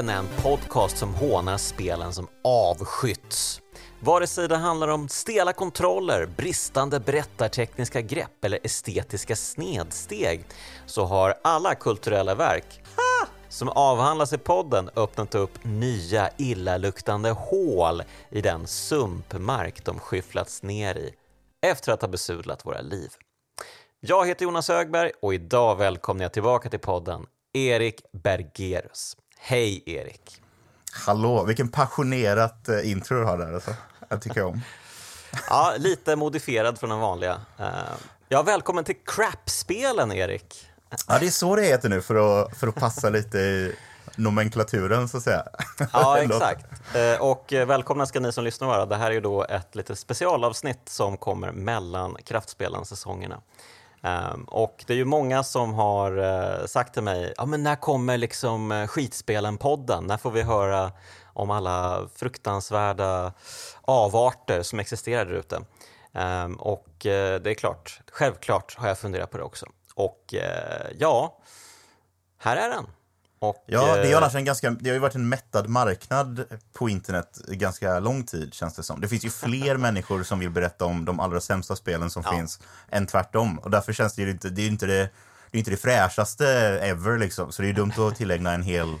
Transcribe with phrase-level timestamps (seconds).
[0.00, 3.60] Spelen är en podcast som hånar spelen som avskytts.
[4.00, 10.44] Vare sig det handlar om stela kontroller, bristande berättartekniska grepp eller estetiska snedsteg
[10.86, 18.02] så har alla kulturella verk ha, som avhandlas i podden öppnat upp nya illaluktande hål
[18.30, 21.14] i den sumpmark de skyfflats ner i
[21.66, 23.10] efter att ha besudlat våra liv.
[24.00, 29.16] Jag heter Jonas Högberg och idag välkomnar jag tillbaka till podden Erik Bergerus.
[29.42, 30.42] Hej Erik!
[30.92, 33.74] Hallå, vilken passionerat eh, intro du har där alltså.
[34.08, 34.60] Jag tycker om.
[35.48, 37.40] ja, lite modifierad från den vanliga.
[37.60, 37.66] Uh,
[38.28, 40.70] ja, välkommen till Crap-spelen Erik.
[41.08, 43.74] Ja, det är så det heter nu för att, för att passa lite i
[44.16, 45.44] nomenklaturen så att säga.
[45.92, 46.66] Ja, exakt.
[46.96, 48.86] Uh, och välkomna ska ni som lyssnar vara.
[48.86, 53.40] Det här är ju då ett litet specialavsnitt som kommer mellan Kraftspelen-säsongerna.
[54.02, 57.76] Um, och det är ju många som har uh, sagt till mig, ja men när
[57.76, 60.06] kommer liksom uh, skitspelen-podden?
[60.06, 60.92] När får vi höra
[61.26, 63.32] om alla fruktansvärda
[63.82, 65.60] avarter som existerar där ute?
[66.12, 69.66] Um, och uh, det är klart, självklart har jag funderat på det också.
[69.94, 70.34] Och
[70.98, 71.38] ja,
[72.38, 72.86] här är den.
[73.42, 76.88] Och, ja, det är annars en ganska, det har ju varit en mättad marknad på
[76.88, 79.00] internet ganska lång tid känns det som.
[79.00, 82.32] Det finns ju fler människor som vill berätta om de allra sämsta spelen som ja.
[82.32, 83.58] finns än tvärtom.
[83.58, 85.10] Och därför känns det ju inte, det är inte det,
[85.50, 86.48] det är inte det fräschaste
[86.82, 87.52] ever liksom.
[87.52, 88.98] Så det är ju dumt att tillägna en hel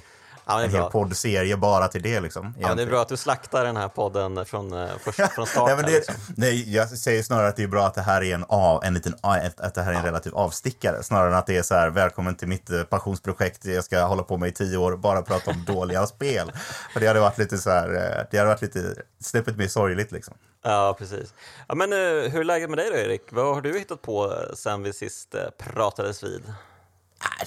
[0.50, 2.20] Ja, en hel poddserie bara till det.
[2.20, 4.88] Liksom, ja, det är bra att du slaktar den här podden från, eh,
[5.34, 5.76] från starten.
[5.76, 6.14] nej, det, liksom.
[6.36, 8.94] nej, jag säger snarare att det är bra att det här är en, av, en,
[8.94, 10.08] liten, att det här är en ja.
[10.08, 11.02] relativ avstickare.
[11.02, 14.22] Snarare än att det är så här, välkommen till mitt eh, passionsprojekt, jag ska hålla
[14.22, 16.52] på med i tio år, bara prata om dåliga spel.
[16.92, 20.12] För det hade varit lite så här, eh, det hade varit lite snäppet mer sorgligt
[20.12, 20.34] liksom.
[20.62, 21.34] Ja, precis.
[21.68, 21.92] Ja, men
[22.32, 23.22] hur är läget med dig då, Erik?
[23.30, 26.42] Vad har du hittat på sen vi sist pratades vid?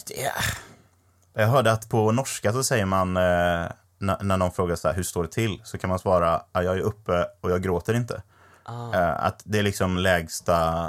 [0.08, 0.32] Det
[1.34, 3.66] jag hörde att på norska så säger man, eh,
[3.98, 5.62] när, någon frågar så här, hur står det till?
[5.64, 8.22] Så kan man svara, jag är uppe och jag gråter inte.
[8.64, 8.94] Ah.
[8.94, 10.86] Eh, att det är liksom lägsta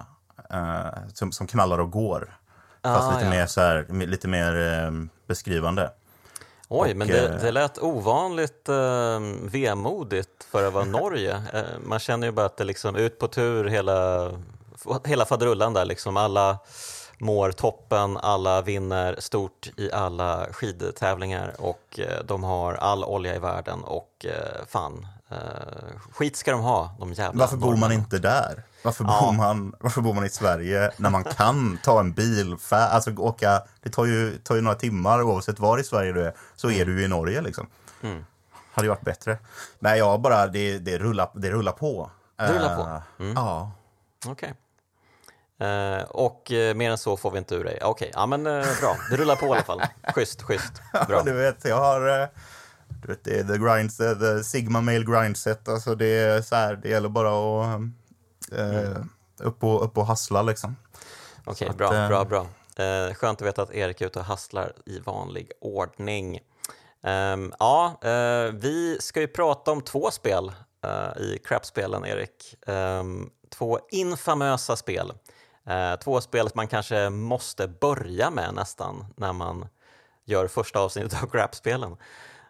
[0.51, 2.39] eh, som, som knallar och går.
[2.81, 3.31] Ah, Fast lite, ja.
[3.31, 4.91] mer, så här, lite mer eh,
[5.27, 5.91] beskrivande.
[6.69, 11.43] Oj, och, men det, eh, det lät ovanligt eh, vemodigt för att vara Norge.
[11.53, 14.31] Eh, man känner ju bara att det liksom ut på tur hela,
[15.05, 16.17] hela faderullan där liksom.
[16.17, 16.59] Alla
[17.25, 23.39] mår toppen, alla vinner stort i alla skidtävlingar och eh, de har all olja i
[23.39, 25.37] världen och eh, fan, eh,
[26.13, 28.63] skit ska de ha, de jävla Varför bor man inte där?
[28.85, 29.21] Varför, ja.
[29.23, 33.63] bor man, varför bor man i Sverige när man kan ta en bil, alltså åka,
[33.83, 36.85] det tar ju, tar ju några timmar oavsett var i Sverige du är, så är
[36.85, 37.67] du ju i Norge liksom.
[38.03, 38.25] Mm.
[38.73, 39.39] Hade ju varit bättre.
[39.79, 42.11] Nej, jag bara, det, det, rullar, det rullar på.
[42.37, 43.03] Det rullar på?
[43.23, 43.35] Mm.
[43.37, 43.71] Ja.
[44.27, 44.33] Okej.
[44.33, 44.64] Okay.
[45.63, 47.79] Uh, och uh, mer än så får vi inte ur dig.
[47.83, 48.97] Okej, okay, ja men uh, bra.
[49.11, 49.83] Det rullar på i alla fall.
[50.15, 50.73] Schysst, schysst.
[51.09, 51.23] Bra.
[51.23, 52.29] du vet, jag har...
[53.03, 55.69] Du vet, det är the, grind, the Sigma Mail grindset.
[55.69, 57.81] Alltså det är så här, det gäller bara att
[58.53, 59.11] mm.
[59.41, 60.77] upp, och, upp och hassla liksom.
[61.45, 62.47] Okej, okay, bra, bra, bra.
[63.15, 66.41] skönt att veta att Erik är ute och hasslar i vanlig ordning.
[67.03, 67.99] Um, ja,
[68.53, 70.53] vi ska ju prata om två spel
[71.21, 72.57] i Crap-spelen, Erik.
[72.67, 75.13] Um, två infamösa spel.
[75.67, 79.69] Eh, två spel som man kanske måste börja med nästan när man
[80.25, 81.97] gör första avsnittet av Grap-spelen.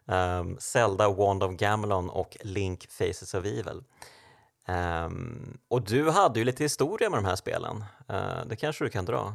[0.07, 3.83] Um, Zelda Wand of Gamelon och Link Faces of Evil.
[4.69, 7.85] Um, och du hade ju lite historia med de här spelen.
[8.11, 9.35] Uh, det kanske du kan dra?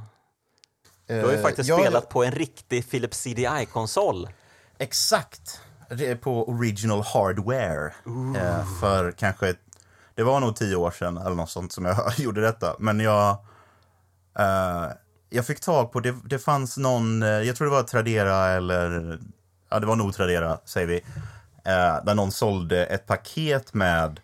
[1.08, 4.30] Du har ju eh, faktiskt uh, ja, spelat på en riktig Philips CDI-konsol.
[4.78, 5.62] Exakt!
[5.90, 7.94] Det är på original hardware.
[8.08, 9.56] Uh, för kanske,
[10.16, 12.76] det var nog tio år sedan eller något sånt som jag gjorde detta.
[12.80, 13.38] Men jag
[14.40, 14.92] Uh,
[15.30, 19.20] jag fick tag på, det, det fanns någon, uh, jag tror det var Tradera eller,
[19.70, 24.20] ja det var nog Tradera säger vi, uh, där någon sålde ett paket med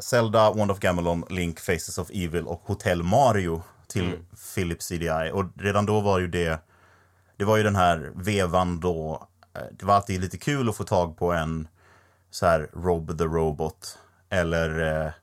[0.00, 4.26] Zelda, Wand of Gamelon, Link, Faces of Evil och Hotel Mario till mm.
[4.54, 5.30] Philips CDI.
[5.32, 6.58] Och redan då var ju det,
[7.36, 9.28] det var ju den här vevan då,
[9.72, 11.68] det var alltid lite kul att få tag på en
[12.30, 13.98] så här Rob the Robot
[14.30, 15.14] eller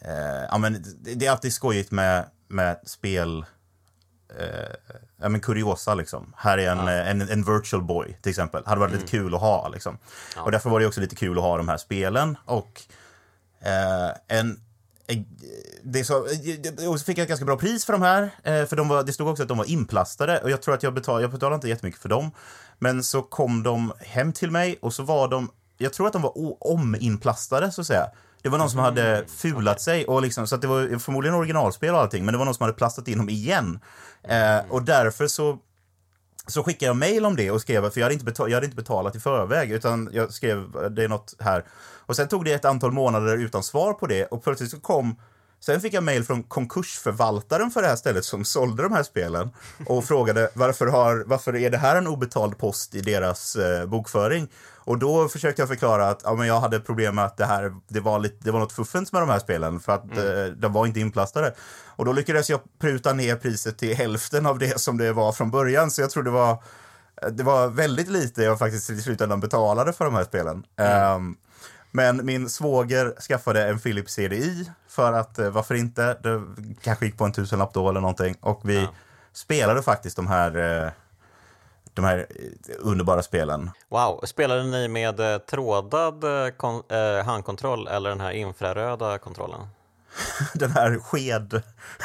[0.00, 3.44] Eh, ja, men det är alltid skojigt med, med spel,
[4.38, 6.32] eh, ja men kuriosa liksom.
[6.36, 6.90] Här är en, ja.
[6.90, 8.62] en, en, virtual boy till exempel.
[8.66, 9.00] Hade varit mm.
[9.00, 9.98] lite kul att ha liksom.
[10.36, 10.42] Ja.
[10.42, 12.36] Och därför var det också lite kul att ha de här spelen.
[12.44, 12.82] Och
[13.60, 14.60] eh, en
[15.82, 16.18] det så,
[16.88, 18.22] och så fick jag ett ganska bra pris för de här.
[18.22, 20.82] Eh, för de var, det stod också att de var inplastade och jag tror att
[20.82, 22.30] jag betalade, jag betalade inte jättemycket för dem.
[22.78, 26.22] Men så kom de hem till mig och så var de, jag tror att de
[26.22, 28.06] var ominplastade så att säga.
[28.42, 31.94] Det var någon som hade fulat sig, och liksom, så att det var förmodligen originalspel
[31.94, 33.80] och allting, men det var någon som hade plastat in dem igen.
[34.22, 35.58] Eh, och därför så
[36.46, 38.66] så skickade jag mail om det och skrev, för jag hade, inte betalat, jag hade
[38.66, 41.64] inte betalat i förväg, utan jag skrev det är något här.
[42.06, 45.16] Och sen tog det ett antal månader utan svar på det och plötsligt så kom
[45.60, 49.50] Sen fick jag mail från konkursförvaltaren för det här stället som sålde de här spelen
[49.86, 54.48] och frågade varför, har, varför är det här en obetald post i deras eh, bokföring?
[54.76, 57.74] Och då försökte jag förklara att ja, men jag hade problem med att det, här,
[57.88, 60.44] det, var, lite, det var något fuffens med de här spelen för att mm.
[60.44, 61.54] eh, de var inte inplastade.
[61.86, 65.50] Och då lyckades jag pruta ner priset till hälften av det som det var från
[65.50, 66.62] början, så jag tror det var
[67.30, 70.64] det var väldigt lite jag faktiskt i slutändan betalade för de här spelen.
[70.76, 71.16] Mm.
[71.16, 71.36] Um,
[71.90, 76.14] men min svåger skaffade en Philips CDI för att, eh, varför inte?
[76.22, 76.42] Det
[76.82, 78.36] kanske gick på en tusenlapp då eller någonting.
[78.40, 78.88] Och vi ja.
[79.32, 80.90] spelade faktiskt de här eh,
[81.94, 83.70] de här eh, underbara spelen.
[83.88, 86.24] Wow, spelade ni med trådad
[87.24, 89.60] handkontroll eller den här infraröda kontrollen?
[90.54, 91.62] den här sked...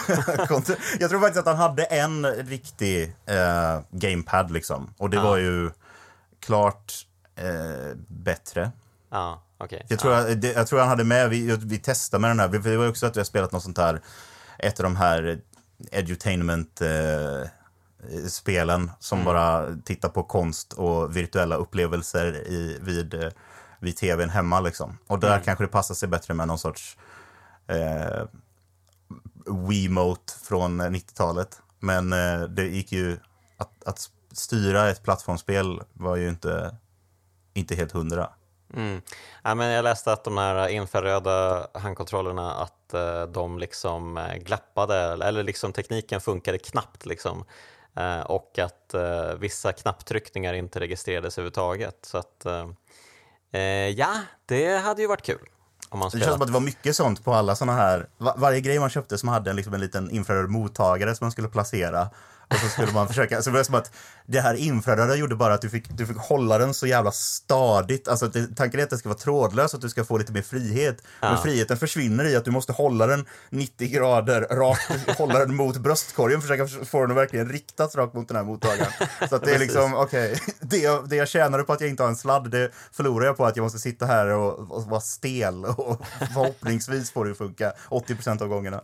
[1.00, 4.94] jag tror faktiskt att han hade en riktig eh, gamepad liksom.
[4.98, 5.24] Och det ja.
[5.24, 5.72] var ju
[6.40, 6.94] klart
[7.36, 8.72] eh, bättre.
[9.10, 9.42] Ja.
[9.60, 9.82] Okay.
[9.88, 10.28] Jag, tror ja.
[10.28, 12.90] jag, det, jag tror han hade med, vi, vi testade med den här, det var
[12.90, 14.02] också att vi har spelat något sånt här,
[14.60, 15.42] ett av de här
[15.92, 17.50] edutainment eh,
[18.28, 19.26] spelen som mm.
[19.26, 23.30] bara tittar på konst och virtuella upplevelser i, vid, eh,
[23.80, 24.98] vid tvn hemma liksom.
[25.08, 25.44] Och där mm.
[25.44, 26.98] kanske det passar sig bättre med någon sorts
[27.68, 28.24] eh,
[29.70, 31.62] Wiimote från 90-talet.
[31.80, 33.18] Men eh, det gick ju,
[33.58, 36.76] att, att styra ett plattformsspel var ju inte,
[37.54, 38.30] inte helt hundra.
[38.74, 39.02] Mm.
[39.44, 45.26] Ja, men jag läste att de här infraröda handkontrollerna att uh, de liksom uh, glappade,
[45.26, 47.46] eller liksom tekniken funkade knappt liksom.
[48.00, 48.96] Uh, och att
[49.40, 51.98] vissa knapptryckningar inte registrerades överhuvudtaget.
[52.02, 52.46] Så att,
[53.96, 54.14] ja,
[54.46, 55.50] det hade ju varit kul.
[55.92, 58.80] Det känns som att det var mycket sånt på alla såna här, var, varje grej
[58.80, 62.10] man köpte som hade en, liksom en liten infraröd mottagare som man skulle placera
[62.48, 63.92] och så skulle man försöka, så det var som att
[64.26, 68.08] det här infraröda gjorde bara att du fick, du fick hålla den så jävla stadigt.
[68.08, 70.42] Alltså det, tanken är att det ska vara trådlös, att du ska få lite mer
[70.42, 70.98] frihet.
[71.22, 71.30] Ja.
[71.30, 75.78] Men friheten försvinner i att du måste hålla den 90 grader rakt, hålla den mot
[75.78, 78.92] bröstkorgen, försöka få den att verkligen riktas rakt mot den här mottagaren.
[79.30, 81.90] Så att det är liksom, okej, okay, det, jag, det jag tjänade på att jag
[81.90, 84.84] inte har en sladd, det förlorar jag på att jag måste sitta här och, och
[84.84, 88.82] vara stel och förhoppningsvis får det funka 80% av gångerna.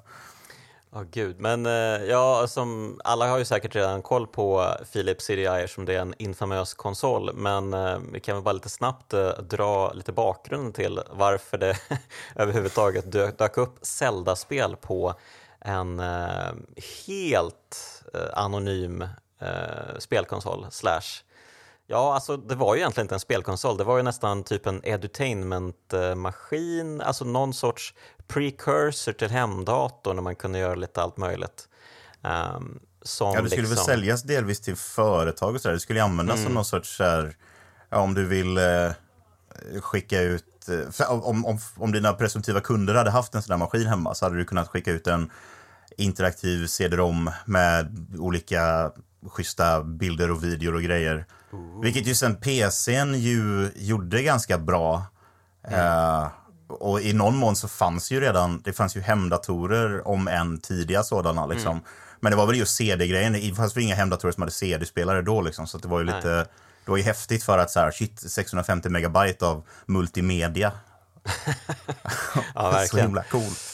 [0.94, 1.40] Ja, oh, gud.
[1.40, 5.96] Men eh, ja, som alla har ju säkert redan koll på Philips CDI som det
[5.96, 10.12] är en infamös konsol, men eh, vi kan väl bara lite snabbt eh, dra lite
[10.12, 11.78] bakgrund till varför det
[12.36, 15.14] överhuvudtaget dök, dök upp Zelda-spel på
[15.60, 16.02] en
[17.08, 18.04] helt
[18.34, 19.06] anonym
[20.00, 21.24] spelkonsol slash
[21.92, 24.86] Ja, alltså det var ju egentligen inte en spelkonsol, det var ju nästan typ en
[24.86, 27.94] edutainmentmaskin, alltså någon sorts
[28.28, 31.68] precursor till hemdatorn när man kunde göra lite allt möjligt.
[32.22, 33.76] Um, som ja, det skulle liksom...
[33.76, 35.74] väl säljas delvis till företag och sådär.
[35.74, 36.46] Det skulle ju användas mm.
[36.46, 37.36] som någon sorts, här,
[37.90, 38.92] ja, om du vill eh,
[39.82, 43.88] skicka ut, eh, om, om, om dina presumtiva kunder hade haft en sån där maskin
[43.88, 45.32] hemma så hade du kunnat skicka ut en
[45.98, 48.92] interaktiv CD-ROM med olika
[49.28, 51.26] schyssta bilder och videor och grejer.
[51.54, 51.82] Ooh.
[51.82, 55.04] Vilket ju sen PCn ju gjorde ganska bra.
[55.68, 55.80] Mm.
[55.80, 56.28] Uh,
[56.68, 61.04] och i någon mån så fanns ju redan, det fanns ju hemdatorer om än tidiga
[61.04, 61.72] sådana liksom.
[61.72, 61.84] Mm.
[62.20, 65.42] Men det var väl just CD-grejen, det fanns väl inga hemdatorer som hade CD-spelare då
[65.42, 65.68] liksom.
[65.68, 66.16] Så det var ju Nej.
[66.16, 66.30] lite,
[66.86, 70.72] det var ju häftigt för att så här, shit, 650 megabyte av multimedia.
[72.56, 72.88] ja, verkligen.
[72.88, 73.71] så himla coolt.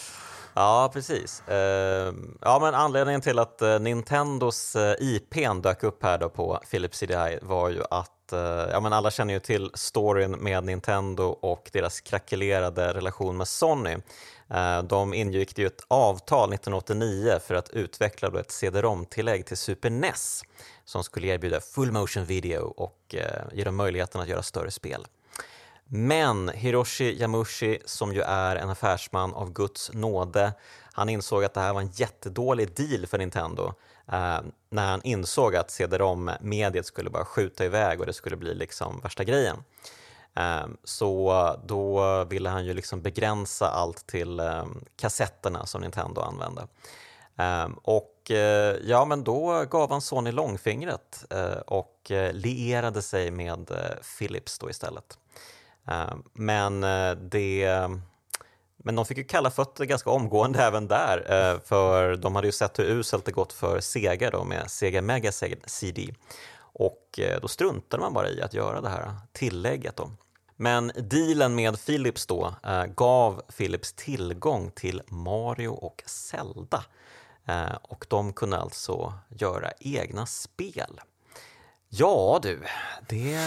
[0.60, 1.44] Ja, precis.
[1.48, 6.60] Ehm, ja, men anledningen till att eh, Nintendos eh, IP dök upp här då på
[6.72, 8.40] Philips CDI var ju att eh,
[8.72, 13.98] ja, men alla känner ju till storyn med Nintendo och deras krackelerade relation med Sony.
[14.50, 19.90] Ehm, de ingick ju ett avtal 1989 för att utveckla då ett CD-ROM-tillägg till Super
[19.90, 20.42] NES
[20.86, 23.16] som skulle erbjuda full motion video och
[23.52, 25.08] ge dem möjligheten att göra större spel.
[25.88, 30.54] Men Hiroshi Yamushi, som ju är en affärsman av Guds nåde,
[30.92, 33.74] han insåg att det här var en jättedålig deal för Nintendo
[34.12, 34.40] eh,
[34.70, 39.24] när han insåg att CD-ROM-mediet skulle bara skjuta iväg och det skulle bli liksom värsta
[39.24, 39.64] grejen.
[40.36, 44.66] Eh, så då ville han ju liksom begränsa allt till eh,
[44.96, 46.68] kassetterna som Nintendo använde.
[47.38, 53.32] Eh, och eh, ja, men då gav han Sony långfingret eh, och eh, lierade sig
[53.32, 55.18] med eh, Philips då istället.
[55.88, 57.88] Eh, men, eh, det,
[58.78, 62.52] men de fick ju kalla fötter ganska omgående även där, eh, för de hade ju
[62.52, 65.32] sett hur uselt det gått för Sega då med Sega Mega
[65.66, 66.14] CD.
[66.60, 69.96] Och då struntade man bara i att göra det här tillägget.
[69.96, 70.12] Då.
[70.56, 72.56] Men dealen med Philips då
[72.96, 76.84] gav Philips tillgång till Mario och Zelda
[77.82, 81.00] och de kunde alltså göra egna spel.
[81.90, 82.64] Ja du,
[83.08, 83.40] det,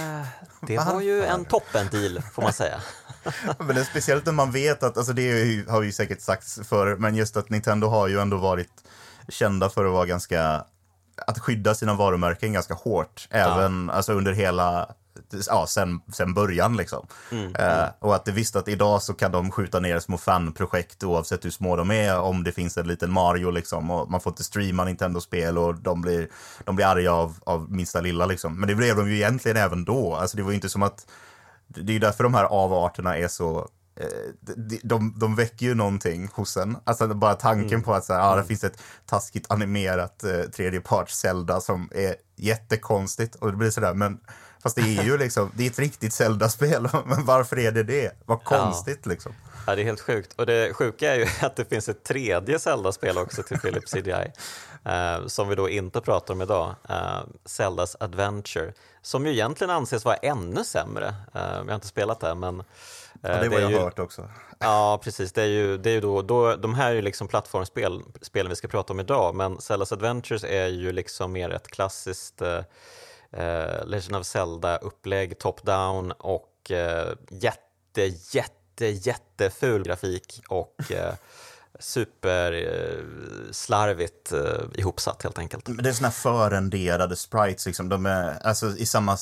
[0.61, 2.80] det var ju en toppen-deal får man säga.
[3.59, 6.97] men det är speciellt när man vet att, alltså det har ju säkert sagts förr,
[6.97, 8.73] men just att Nintendo har ju ändå varit
[9.28, 10.64] kända för att vara ganska,
[11.26, 13.94] att skydda sina varumärken ganska hårt, även ja.
[13.94, 14.94] alltså under hela
[15.47, 17.07] ja, sen, sen början liksom.
[17.33, 17.90] Mm, eh, mm.
[17.99, 21.50] och att det visste att idag så kan de skjuta ner små fanprojekt oavsett hur
[21.50, 24.85] små de är, om det finns en liten Mario liksom, och man får inte streama
[24.85, 26.29] Nintendo-spel och de blir,
[26.64, 28.61] de blir arga av, av minsta lilla liksom.
[28.61, 31.07] Men det blev de ju egentligen även då, alltså det var ju inte som att,
[31.69, 34.07] det är ju därför de här avarterna är så eh,
[34.40, 36.76] de, de, de väcker ju någonting hos en.
[36.85, 37.83] Alltså bara tanken mm.
[37.83, 38.47] på att så här, ah, det mm.
[38.47, 43.35] finns ett taskigt animerat eh, tredjeparts Zelda som är jättekonstigt.
[43.35, 44.21] Och det blir sådär, men
[44.62, 48.12] Fast det är ju liksom, det är ett riktigt Zelda-spel, men varför är det det?
[48.25, 49.11] Vad konstigt ja.
[49.11, 49.33] liksom.
[49.67, 50.33] Ja, det är helt sjukt.
[50.33, 54.33] Och det sjuka är ju att det finns ett tredje Zelda-spel också till Philips CDI,
[54.85, 60.05] eh, som vi då inte pratar om idag, eh, Zeldas Adventure, som ju egentligen anses
[60.05, 61.14] vara ännu sämre.
[61.35, 62.62] Eh, vi har inte spelat det, men
[63.23, 64.29] Ja, det, det var jag ju, hört också.
[64.59, 65.33] Ja, precis.
[65.33, 68.57] Det är ju, det är ju då, då, de här är ju liksom plattformsspel, vi
[68.57, 72.43] ska prata om idag, men Zeldas Adventures är ju liksom mer ett klassiskt
[73.32, 81.14] eh, Legend of Zelda-upplägg, top-down och eh, jätte, jätte, jätteful grafik och eh,
[81.80, 85.68] superslarvigt eh, eh, ihopsatt helt enkelt.
[85.82, 87.88] Det är såna förrenderade sprites, liksom.
[87.88, 89.16] de är alltså, i samma,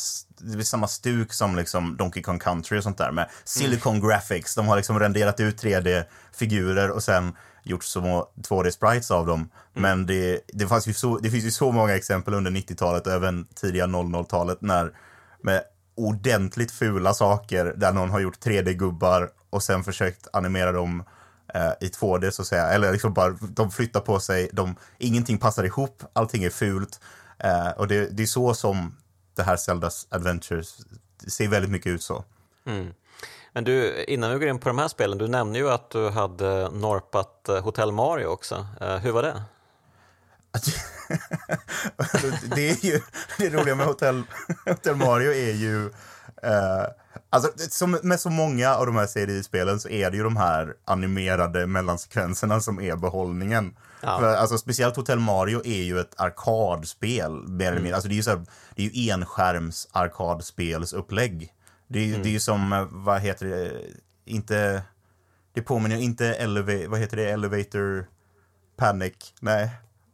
[0.60, 4.08] i samma stuk som liksom Donkey Kong Country och sånt där med Silicon mm.
[4.08, 4.54] Graphics.
[4.54, 7.36] De har liksom renderat ut 3D-figurer och sen
[7.68, 9.38] gjort små 2D-sprites av dem.
[9.38, 9.50] Mm.
[9.72, 13.12] Men det, det, fanns ju så, det finns ju så många exempel under 90-talet och
[13.12, 14.92] även tidiga 00-talet när
[15.42, 15.62] med
[15.94, 21.04] ordentligt fula saker där någon har gjort 3D-gubbar och sen försökt animera dem
[21.54, 22.66] eh, i 2D så att säga.
[22.66, 27.00] Eller liksom bara, de flyttar på sig, de, ingenting passar ihop, allting är fult.
[27.38, 28.96] Eh, och det, det är så som
[29.37, 30.76] det här Zeldas Adventures
[31.26, 32.25] ser väldigt mycket ut så.
[32.66, 32.92] Mm.
[33.58, 36.08] Men du, innan vi går in på de här spelen, du nämnde ju att du
[36.08, 38.66] hade norpat eh, Hotel Mario också.
[38.82, 39.42] Uh, hur var det?
[42.56, 43.00] det är ju,
[43.38, 44.22] det roliga med Hotel,
[44.66, 45.90] Hotel Mario är ju, uh,
[47.30, 50.74] alltså som med så många av de här CDI-spelen så är det ju de här
[50.84, 53.76] animerade mellansekvenserna som är behållningen.
[54.00, 54.18] Ja.
[54.18, 57.82] För, alltså, speciellt Hotel Mario är ju ett arkadspel, mer eller mm.
[57.82, 57.94] mindre.
[57.94, 61.52] Alltså, det är ju, så här, det är ju enskärms arkadspelsupplägg.
[61.88, 62.23] Det, mm.
[62.23, 63.83] det är ju som, eh, vad heter det,
[64.25, 64.83] inte,
[65.52, 68.09] det påminner inte eleva, vad heter det, Elevator
[68.76, 69.71] Panic, nej.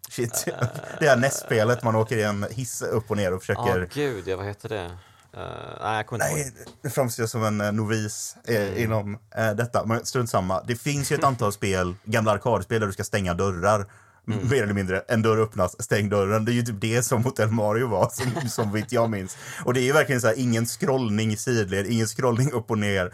[0.08, 0.44] Shit.
[0.48, 0.54] Uh,
[1.00, 3.78] det här nästspelet, man åker i en hiss upp och ner och försöker...
[3.78, 4.84] Ja, oh, gud, ja, vad heter det?
[4.84, 5.40] Uh,
[5.80, 8.76] nej, jag kommer inte Nej, det framstår jag som en uh, novis mm.
[8.76, 9.18] inom
[9.56, 10.62] detta, men strunt samma.
[10.62, 13.86] Det finns ju ett antal spel, gamla arkadspel där du ska stänga dörrar
[14.28, 14.48] Mm.
[14.48, 15.02] Mer eller mindre.
[15.08, 16.44] En dörr öppnas, stäng dörren.
[16.44, 19.36] Det är ju typ det som Hotel Mario var, som, som vitt jag minns.
[19.64, 23.06] Och det är ju verkligen så här, ingen scrollning sidled, ingen scrollning upp och ner.
[23.06, 23.12] Uh,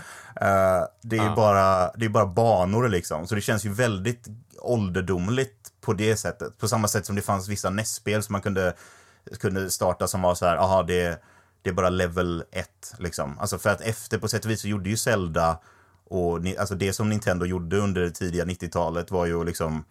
[1.02, 1.34] det är ja.
[1.36, 3.26] bara, det är bara banor liksom.
[3.26, 6.58] Så det känns ju väldigt ålderdomligt på det sättet.
[6.58, 8.74] På samma sätt som det fanns vissa NES-spel som man kunde,
[9.38, 11.22] kunde starta som var så här, aha, det,
[11.62, 13.38] det är bara level 1 liksom.
[13.38, 15.58] Alltså för att efter, på sätt och vis så gjorde ju Zelda
[16.04, 19.84] och alltså det som Nintendo gjorde under det tidiga 90-talet var ju liksom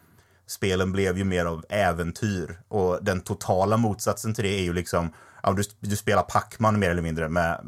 [0.50, 2.60] spelen blev ju mer av äventyr.
[2.68, 5.13] Och den totala motsatsen till det är ju liksom,
[5.44, 7.60] ja, du, du spelar Pac-Man mer eller mindre med,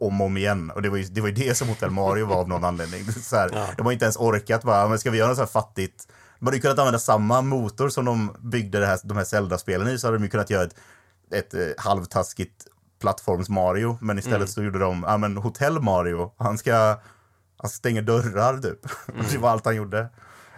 [0.00, 0.70] om och om igen.
[0.70, 3.12] Och det var ju det, var ju det som Hotel Mario var av någon anledning.
[3.12, 3.66] Så här, ja.
[3.76, 6.08] De har inte ens orkat bara, men ska vi göra något så här fattigt?
[6.38, 9.88] De hade ju kunnat använda samma motor som de byggde det här, de här Zelda-spelen
[9.88, 10.74] i, så hade de ju kunnat göra ett,
[11.30, 12.66] ett, ett eh, halvtaskigt
[13.00, 13.98] plattforms-Mario.
[14.00, 14.48] Men istället mm.
[14.48, 16.98] så gjorde de, ja men Hotel Mario, han ska,
[17.56, 18.86] han stänger dörrar typ.
[19.08, 19.26] Mm.
[19.32, 20.08] det var allt han gjorde.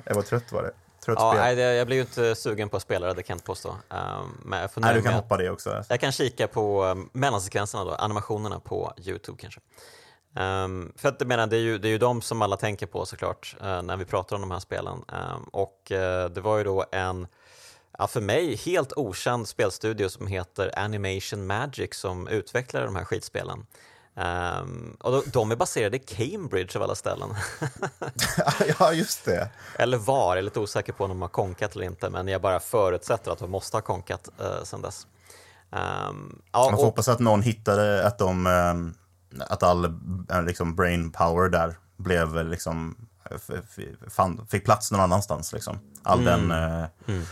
[0.04, 0.72] Jag var trött var det.
[1.04, 3.36] Trött ja, nej, jag blir ju inte sugen på att spela det, det kan jag
[3.36, 3.68] inte påstå.
[3.68, 5.84] Um, men jag nej, du kan hoppa det också.
[5.88, 9.60] Jag kan kika på um, mellansekvenserna, då, animationerna på Youtube kanske.
[10.36, 12.86] Um, för att, jag menar, det, är ju, det är ju de som alla tänker
[12.86, 15.04] på såklart uh, när vi pratar om de här spelen.
[15.08, 15.98] Um, och uh,
[16.30, 17.26] det var ju då en,
[17.98, 23.66] ja, för mig, helt okänd spelstudio som heter Animation Magic som utvecklade de här skitspelen.
[24.16, 27.34] Um, och de, de är baserade i Cambridge av alla ställen.
[28.78, 29.48] ja, just det.
[29.78, 32.42] Eller var, jag är lite osäker på om de har konkat eller inte, men jag
[32.42, 35.06] bara förutsätter att de måste ha konkat uh, sedan dess.
[35.70, 36.84] Um, ja, Man får och...
[36.84, 38.94] hoppas att någon hittade att de, um,
[39.40, 42.96] att all uh, liksom brain power där blev liksom,
[44.10, 45.78] fann, fick plats någon annanstans liksom.
[46.02, 46.48] All mm.
[46.48, 46.72] den...
[46.72, 47.24] Uh, mm.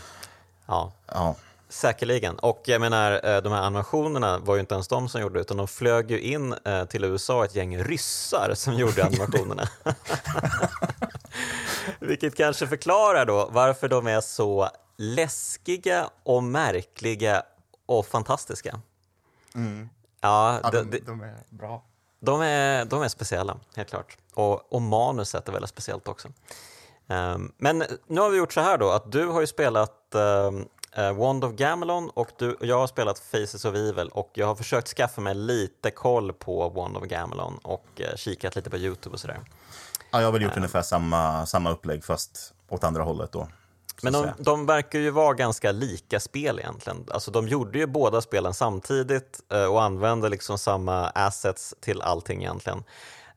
[0.65, 0.91] Ja.
[1.07, 1.35] ja.
[1.73, 2.39] Säkerligen.
[2.39, 5.41] Och jag menar, eh, de här animationerna var ju inte ens de som gjorde det,
[5.41, 9.67] utan de flög ju in eh, till USA ett gäng ryssar som gjorde animationerna.
[11.99, 17.43] Vilket kanske förklarar då varför de är så läskiga och märkliga
[17.85, 18.79] och fantastiska.
[19.55, 19.89] Mm.
[20.21, 21.83] Ja, Ja, de, det, de är bra.
[22.19, 24.17] de, är, de är speciella, helt klart.
[24.33, 26.29] Och, och manuset är väldigt speciellt också.
[27.07, 30.67] Ehm, men nu har vi gjort så här då, att du har ju spelat um,
[30.95, 34.87] Wand of Gamelon och, du, jag har spelat Faces of Evil och jag har försökt
[34.87, 39.19] skaffa mig lite koll på Wand of Gamelon och uh, kikat lite på Youtube och
[39.19, 39.39] sådär.
[40.11, 43.47] Ja, jag har väl gjort ungefär samma, samma upplägg fast åt andra hållet då.
[44.01, 47.05] Men de, de verkar ju vara ganska lika spel egentligen.
[47.11, 52.41] Alltså de gjorde ju båda spelen samtidigt eh, och använde liksom samma assets till allting
[52.41, 52.83] egentligen.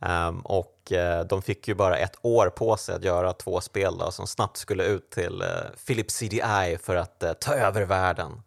[0.00, 3.98] Ehm, och eh, de fick ju bara ett år på sig att göra två spel
[3.98, 5.48] då, som snabbt skulle ut till uh,
[5.86, 8.42] Philips CDI för att eh, ta över världen.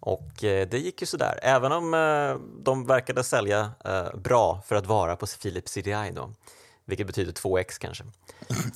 [0.00, 1.90] Och det gick ju sådär, även om
[2.62, 3.70] de verkade sälja
[4.14, 6.32] bra för att vara på Philips CDI då.
[6.88, 8.04] Vilket betyder 2x kanske.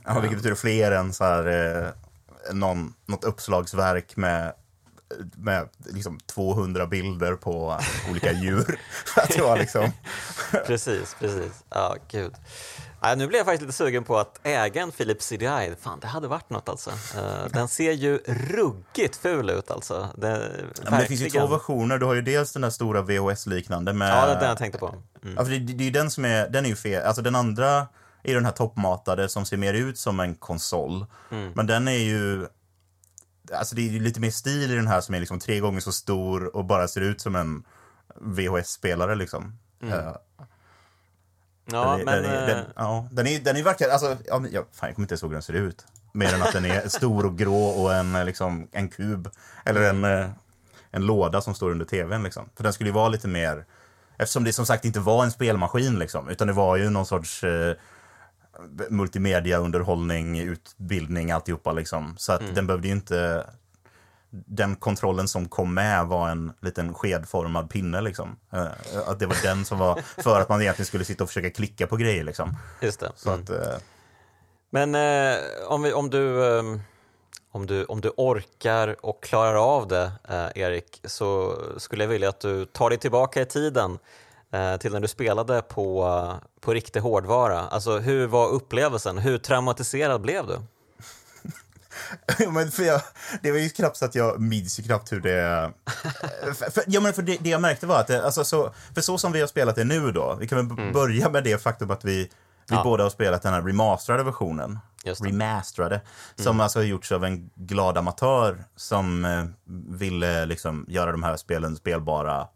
[0.04, 4.52] Ja, vilket betyder fler än så här, eh, någon, något uppslagsverk med,
[5.36, 7.78] med liksom 200 bilder på
[8.10, 8.80] olika djur.
[9.16, 9.92] att det var liksom...
[10.66, 11.64] precis, precis.
[11.70, 12.34] Ja, gud.
[13.04, 15.74] Ja, nu blir jag faktiskt lite sugen på att äga en Philips CDI.
[15.80, 16.90] Fan, det hade varit något alltså.
[16.90, 20.08] Eh, den ser ju ruggigt ful ut alltså.
[20.16, 20.50] Det,
[20.84, 21.98] Ja, men det finns ju två versioner.
[21.98, 24.10] Du har ju dels den där stora VHS-liknande med...
[24.10, 24.94] Ja, det är den jag tänkte på.
[25.24, 25.44] Mm.
[25.44, 27.02] För det, det är ju den som är, den är ju fel.
[27.02, 27.86] Alltså den andra
[28.22, 31.06] är den här toppmatade som ser mer ut som en konsol.
[31.30, 31.52] Mm.
[31.54, 32.46] Men den är ju,
[33.52, 35.80] alltså det är ju lite mer stil i den här som är liksom tre gånger
[35.80, 37.64] så stor och bara ser ut som en
[38.20, 39.58] VHS-spelare liksom.
[39.82, 39.98] Mm.
[39.98, 40.14] Eh,
[41.64, 42.22] Ja, den, men...
[42.22, 44.88] den, är, eh, den, ja, den är, den är verkligen, alltså, ja, men, ja, fan,
[44.88, 45.84] jag kommer inte ens ihåg hur den ser ut.
[46.12, 49.30] Mer än att den är stor och grå och en, eh, liksom, en kub.
[49.64, 50.30] Eller en, eh,
[50.90, 52.22] en låda som står under tvn.
[52.22, 52.48] Liksom.
[52.56, 53.64] För den skulle ju vara lite mer,
[54.16, 57.44] eftersom det som sagt inte var en spelmaskin, liksom, utan det var ju någon sorts
[57.44, 57.76] eh,
[58.90, 61.72] multimedia, underhållning, utbildning, alltihopa.
[61.72, 62.14] Liksom.
[62.18, 63.46] Så att den behövde ju inte...
[64.46, 68.00] Den kontrollen som kom med var en liten skedformad pinne.
[68.00, 68.36] Liksom.
[68.52, 68.66] Eh,
[69.06, 71.86] att det var den som var för att man egentligen skulle sitta och försöka klicka
[71.86, 72.24] på grejer.
[72.24, 72.56] Liksom.
[72.80, 73.12] Just det.
[73.16, 73.42] Så Mm.
[73.42, 73.76] att, eh,
[74.70, 76.62] Men eh, om, vi, om, du, eh,
[77.50, 82.28] om, du, om du orkar och klarar av det, eh, Erik, så skulle jag vilja
[82.28, 83.98] att du tar dig tillbaka i tiden
[84.80, 86.06] till när du spelade på,
[86.60, 87.60] på riktig hårdvara.
[87.60, 89.18] Alltså, hur var upplevelsen?
[89.18, 90.58] Hur traumatiserad blev du?
[92.50, 93.00] men för jag,
[93.42, 95.72] det var ju knappt så att jag minns ju knappt hur det...
[96.54, 99.00] för, för, ja, men för det, det jag märkte var att, det, alltså, så, för
[99.00, 101.62] så som vi har spelat det nu då, vi kan väl b- börja med det
[101.62, 102.30] faktum att vi, vi
[102.70, 102.78] Mm.
[102.78, 102.84] Ja.
[102.84, 104.78] båda har spelat den här remasterade versionen.
[105.04, 106.00] Remasterade.
[106.36, 109.44] Som alltså har gjorts av en glad amatör som eh,
[109.96, 112.48] ville liksom göra de här spelen spelbara.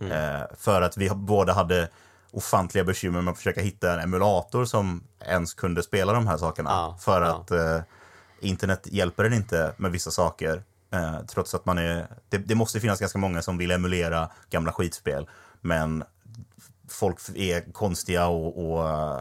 [0.00, 0.12] Mm.
[0.12, 1.88] Eh, för att vi båda hade
[2.30, 6.70] ofantliga bekymmer med att försöka hitta en emulator som ens kunde spela de här sakerna.
[6.70, 7.28] Ja, för ja.
[7.28, 7.80] att eh,
[8.40, 10.62] internet hjälper en inte med vissa saker.
[10.92, 12.06] Eh, trots att man är...
[12.28, 15.28] Det, det måste finnas ganska många som vill emulera gamla skitspel.
[15.60, 16.04] Men
[16.88, 19.20] folk är konstiga och, och eh,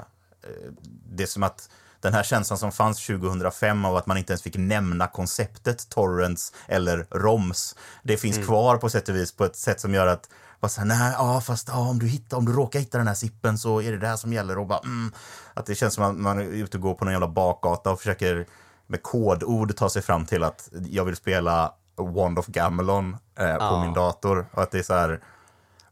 [1.10, 1.70] det är som att
[2.02, 6.54] den här känslan som fanns 2005 av att man inte ens fick nämna konceptet torrents
[6.68, 7.76] eller roms.
[8.04, 10.82] Det finns kvar på sätt och vis på ett sätt som gör att bara så
[10.82, 13.58] här, nej, ja, fast ja, om, du hittar, om du råkar hitta den här sippen
[13.58, 14.58] så är det det här som gäller.
[14.58, 15.12] Och bara, mm,
[15.54, 18.00] att det känns som att man är ute och går på någon jävla bakgata och
[18.00, 18.46] försöker
[18.88, 23.64] med kodord ta sig fram till att jag vill spela Wand of Gamelon eh, på
[23.64, 23.84] Ja.
[23.84, 24.46] min dator.
[24.52, 25.20] Och att det är så här,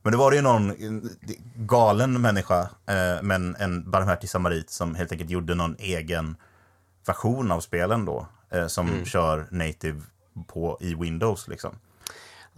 [0.01, 1.09] men det var det ju någon en
[1.55, 6.35] galen människa, eh, men en barmhärtig samarit som helt enkelt gjorde någon egen
[7.05, 9.05] version av spelen då, eh, som Mm.
[9.05, 10.01] kör native
[10.47, 11.75] på, i Windows liksom.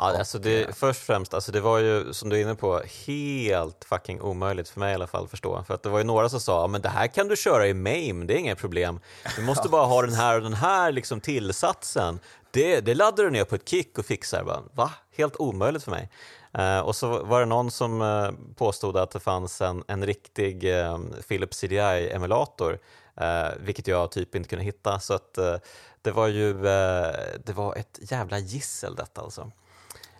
[0.02, 2.82] Ja, alltså det, först och främst, alltså det var ju som du är inne på
[3.08, 5.64] helt fucking omöjligt för mig i alla fall att förstå.
[5.68, 7.68] För att det var ju några som sa, "Ja, men det här kan du köra
[7.68, 9.00] i MAME, det är inga problem.
[9.36, 12.20] Du måste bara ha den här och den här liksom tillsatsen.
[12.52, 14.44] Det, det laddar du ner på ett kick och fixar.
[14.44, 14.92] Bara, Va?
[15.18, 16.10] Helt omöjligt för mig.
[16.54, 20.80] Eh, och så var det någon som eh, påstod att det fanns en, en riktig
[20.80, 22.80] eh, Philips CDI-emulator,
[23.22, 25.00] eh, vilket jag typ inte kunde hitta.
[25.00, 25.56] Så att eh,
[26.02, 29.52] det var ju eh, det var ett jävla gissel detta alltså.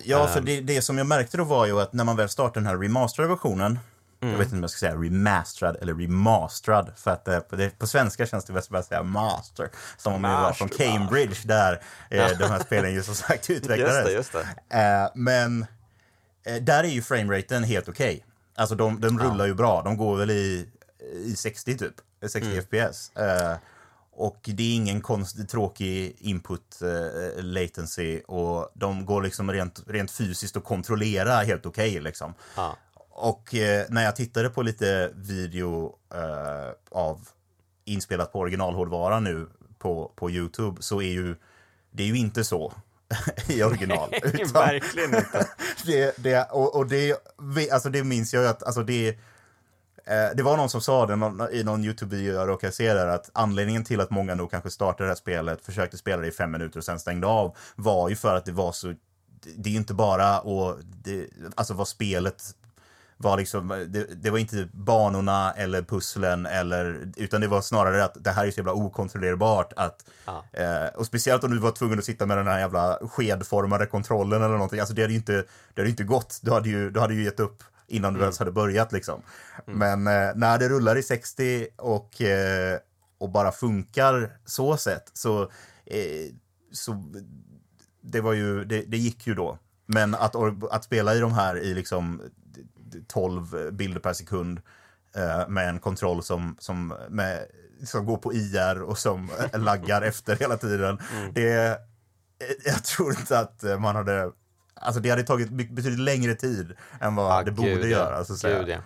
[0.04, 0.34] Ja, Ehm.
[0.34, 2.66] för det, det som jag märkte då var ju att när man väl startade den
[2.68, 3.80] här remasterade versionen,
[4.22, 4.32] Mm.
[4.32, 7.80] jag vet inte om jag ska säga remasterad eller remasterad, för att eh, på, det,
[7.80, 11.82] på svenska känns det bäst att säga master, som om det var från Cambridge där
[12.10, 13.96] eh, de här spelen ju som sagt utvecklades.
[14.12, 14.78] Just det, just det.
[14.80, 15.66] Eh, men
[16.46, 18.26] eh, där är ju frameraten helt okej.
[18.56, 19.82] Alltså de, de rullar ju bra.
[19.82, 20.70] De går väl i,
[21.26, 21.94] i 60 typ.
[22.28, 23.12] 60 fps.
[24.20, 28.22] Och det är ingen konstig, tråkig input eh, latency.
[28.28, 32.34] Och de går liksom rent, rent fysiskt att kontrollera helt okej liksom.
[32.56, 32.78] Ja.
[33.10, 37.28] Och eh, när jag tittade på lite video eh, av
[37.86, 41.36] inspelat på originalhårdvara nu på, på Youtube så är ju
[41.92, 42.74] det är ju inte så.
[43.48, 44.14] i original.
[44.24, 45.48] Utan, Verkligen inte.
[45.86, 47.16] det, det, och, och det,
[47.72, 49.18] alltså det minns jag ju att alltså det,
[50.36, 51.14] det var någon som sa det
[51.52, 55.04] i någon YouTube-video jag råkade se där att anledningen till att många nog kanske startade
[55.04, 58.16] det här spelet, försökte spela det i fem minuter och sen stängde av, var ju
[58.16, 58.94] för att det var så
[59.56, 62.56] det är inte bara och det, alltså vad spelet
[63.22, 68.24] var liksom, det, det, var inte banorna eller pusslen eller, utan det var snarare att
[68.24, 70.10] det här är så jävla okontrollerbart att,
[70.54, 74.42] eh, och speciellt om du var tvungen att sitta med den här jävla skedformade kontrollen
[74.42, 75.44] eller någonting, alltså det hade ju inte,
[75.74, 78.24] det hade inte gått, du hade ju, du hade ju gett upp innan du mm.
[78.24, 79.22] ens hade börjat liksom.
[79.68, 79.80] Mm.
[79.80, 82.80] Men eh, när det rullar i 60 och, eh,
[83.18, 85.42] och bara funkar så sett så,
[85.86, 86.34] eh,
[86.72, 87.14] så
[88.02, 89.58] det var ju, det, det gick ju då.
[89.86, 90.36] Men att,
[90.72, 92.22] att spela i de här i liksom
[93.08, 94.62] 12 bilder per sekund
[95.16, 97.46] eh, med en kontroll som, som, med,
[97.84, 101.00] som går på IR och som laggar efter hela tiden.
[101.16, 101.34] Mm.
[101.34, 101.80] Det,
[102.66, 104.32] jag tror inte att man hade
[104.82, 108.16] Alltså det hade tagit betydligt längre tid än vad ah, det borde gud, göra.
[108.16, 108.78] Alltså, gud, ja.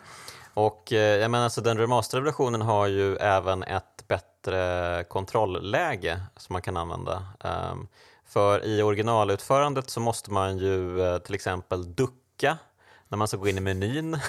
[0.53, 6.53] Och eh, jag menar, alltså, den remasterade versionen har ju även ett bättre kontrollläge som
[6.53, 7.25] man kan använda.
[7.71, 7.87] Um,
[8.25, 12.57] för i originalutförandet så måste man ju uh, till exempel ducka
[13.07, 14.19] när man ska gå in i menyn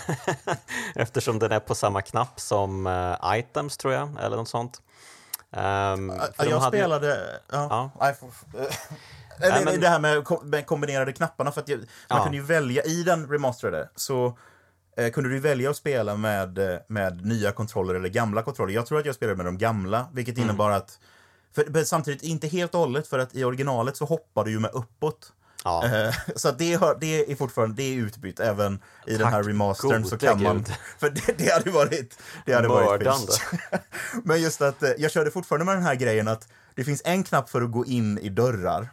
[0.94, 4.82] eftersom den är på samma knapp som uh, items tror jag, eller något sånt.
[5.50, 7.06] Um, jag spelade...
[7.06, 7.56] Ju...
[7.56, 8.14] Ja, ja.
[9.40, 9.80] Eller men...
[9.80, 10.00] det här
[10.44, 12.22] med, kombinerade knapparna, för att man ja.
[12.22, 14.38] kunde ju välja, i den remasterade, så
[14.96, 18.74] eh, kunde du välja att spela med, eh, med nya kontroller eller gamla kontroller.
[18.74, 20.48] Jag tror att jag spelade med de gamla, vilket mm.
[20.48, 20.98] innebar att,
[21.54, 24.70] för, samtidigt inte helt och hållet, för att i originalet så hoppar du ju med
[24.72, 25.32] uppåt.
[25.64, 25.84] Ja.
[25.86, 29.42] Eh, så det, har, det är fortfarande det är utbytt även i Tack den här
[29.42, 30.04] remastern.
[30.04, 30.64] Så kan man,
[30.98, 33.40] för det, det hade varit det hade varit
[34.24, 37.24] Men just att eh, jag körde fortfarande med den här grejen att det finns en
[37.24, 38.88] knapp för att gå in i dörrar.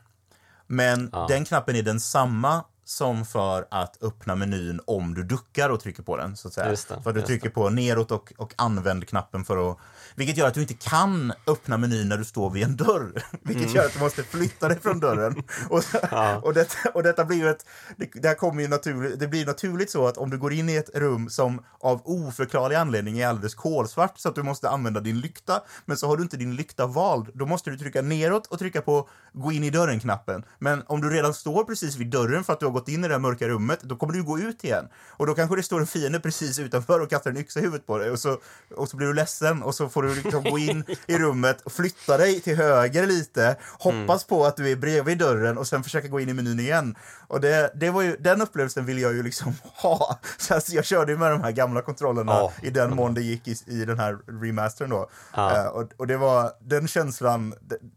[0.72, 1.26] Men ja.
[1.30, 6.18] den knappen är densamma som för att öppna menyn om du duckar och trycker på
[6.18, 6.38] den.
[6.38, 6.70] så att säga.
[6.70, 7.54] Det, för du trycker det.
[7.54, 9.78] på neråt och, och använd knappen för att
[10.16, 13.24] vilket gör att du inte kan öppna menyn när du står vid en dörr.
[13.42, 13.76] Vilket mm.
[13.76, 15.44] gör att du måste flytta dig från dörren.
[15.70, 16.38] Och, ja.
[16.38, 17.66] och, detta, och detta blir ju ett...
[17.98, 20.76] Det, det, kommer ju naturligt, det blir naturligt så att om du går in i
[20.76, 25.20] ett rum som av oförklarlig anledning är alldeles kolsvart så att du måste använda din
[25.20, 28.60] lykta, men så har du inte din lykta vald, då måste du trycka neråt och
[28.60, 30.44] trycka på gå in i dörren-knappen.
[30.60, 33.08] Men om du redan står precis vid dörren för att du har gått in i
[33.08, 34.88] det mörka rummet, då kommer du gå ut igen.
[35.08, 37.88] Och då kanske det står en fiende precis utanför och kastar en yxa i huvudet
[37.88, 38.38] på dig och så,
[38.76, 42.18] och så blir du ledsen och så får du liksom gå in i rummet, flytta
[42.18, 44.28] dig till höger lite, hoppas mm.
[44.30, 46.96] på att du är bredvid dörren och sen försöka gå in i menyn igen.
[47.28, 50.20] Och det, det var ju, den upplevelsen vill jag ju liksom ha.
[50.38, 52.52] Så alltså, jag körde ju med de här gamla kontrollerna oh.
[52.62, 55.10] i den mån det gick i, i den här remastern då.
[55.32, 55.62] Ah.
[55.62, 57.54] Uh, och, och, det var den känslan,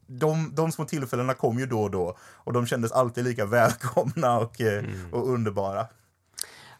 [0.06, 4.38] de, de små tillfällena kom ju då och då och de kändes alltid lika välkomna
[4.38, 5.12] och, eh, mm.
[5.12, 5.86] och underbara.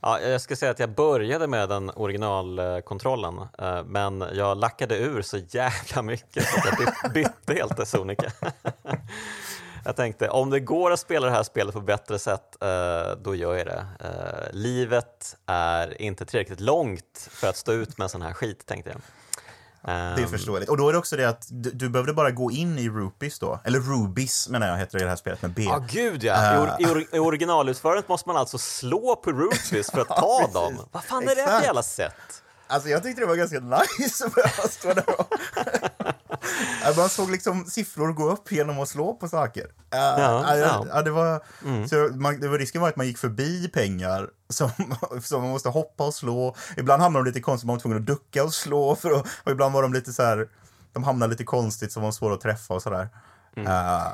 [0.06, 5.22] Ja, jag ska säga att jag började med den originalkontrollen eh, men jag lackade ur
[5.22, 8.32] så jävla mycket så att jag bytte helt till Sonica.
[9.86, 13.34] Jag tänkte om det går att spela det här spelet på bättre sätt, eh, då
[13.34, 13.86] gör jag det.
[14.00, 18.90] Eh, livet är inte tillräckligt långt för att stå ut med sån här skit, tänkte
[18.90, 19.00] jag.
[19.84, 20.28] Det är ehm.
[20.28, 20.70] förståeligt.
[20.70, 23.38] Och då är det också det att du, du behövde bara gå in i Rupees
[23.38, 23.60] då.
[23.64, 25.62] Eller Rubies menar jag heter det i det här spelet med B.
[25.62, 26.34] Ja, ah, gud ja.
[26.34, 26.76] Uh.
[26.78, 30.78] I, or, I originalutförandet måste man alltså slå på Rupees för att ta ja, dem.
[30.92, 31.46] Vad fan är Exakt.
[31.46, 32.42] det för jävla sätt?
[32.66, 33.60] Alltså jag tyckte det var ganska
[33.98, 34.30] nice
[34.64, 35.34] att stå där och...
[36.96, 39.66] Man såg liksom siffror gå upp genom att slå på saker.
[39.90, 40.86] Ja, ja.
[40.88, 41.88] ja, det, var, mm.
[41.88, 44.70] så man, det var risken var att man gick förbi pengar som,
[45.22, 46.56] som man måste hoppa och slå.
[46.76, 48.96] Ibland hamnade de lite konstigt, man var tvungen att ducka och slå.
[48.96, 50.48] För att, och ibland var de lite så här,
[50.92, 53.08] de hamnade lite konstigt som var svåra att träffa och sådär.
[53.56, 53.72] Mm.
[53.72, 54.08] Uh,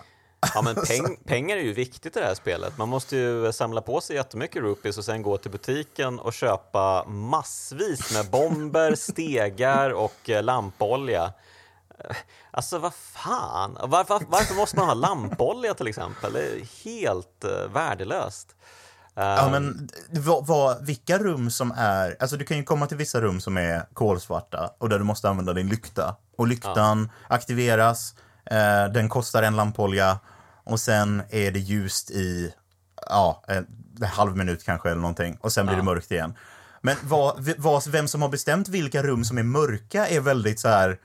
[0.54, 2.78] Ja, men peng, pengar är ju viktigt i det här spelet.
[2.78, 7.04] Man måste ju samla på sig jättemycket rupees och sen gå till butiken och köpa
[7.04, 11.32] massvis med bomber, stegar och eh, lampolja.
[12.04, 12.16] Eh,
[12.50, 16.32] alltså vad fan, varför, varför måste man ha lampolja till exempel?
[16.32, 18.56] Det är helt uh, värdelöst.
[19.14, 22.16] Ja, men vad, vad, vilka rum som är...
[22.20, 25.28] Alltså du kan ju komma till vissa rum som är kolsvarta och där du måste
[25.28, 26.16] använda din lykta.
[26.36, 27.34] Och lyktan ja.
[27.34, 30.18] aktiveras, eh, den kostar en lampolja
[30.64, 32.54] och sen är det ljust i
[33.08, 33.66] ja, en,
[34.00, 35.78] en halv minut kanske eller någonting och sen blir ja.
[35.78, 36.34] det mörkt igen.
[36.82, 40.68] Men vad, vad, vem som har bestämt vilka rum som är mörka är väldigt så
[40.68, 40.98] här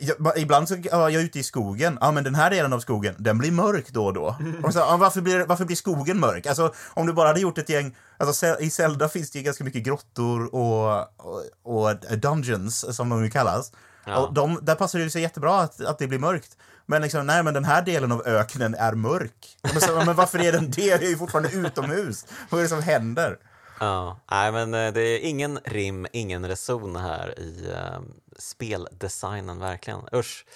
[0.00, 2.80] jag, ibland så ja, jag är ute i skogen, ja men den här delen av
[2.80, 4.36] skogen, den blir mörk då och då.
[4.62, 6.46] Och så, ja, varför, blir, varför blir skogen mörk?
[6.46, 9.64] Alltså om du bara hade gjort ett gäng, alltså i Zelda finns det ju ganska
[9.64, 13.72] mycket grottor och, och, och dungeons som de ju kallas.
[14.06, 14.16] Ja.
[14.16, 16.56] Och de, där passar det sig jättebra att, att det blir mörkt.
[16.86, 19.56] Men liksom, nej men den här delen av öknen är mörk.
[19.62, 20.96] Men, så, men varför är den det?
[20.96, 22.26] Det är ju fortfarande utomhus.
[22.50, 23.38] Vad är det som händer?
[23.80, 28.00] Ja, nej men eh, det är ingen rim, ingen reson här i uh,
[28.38, 30.00] speldesignen verkligen.
[30.12, 30.46] Usch.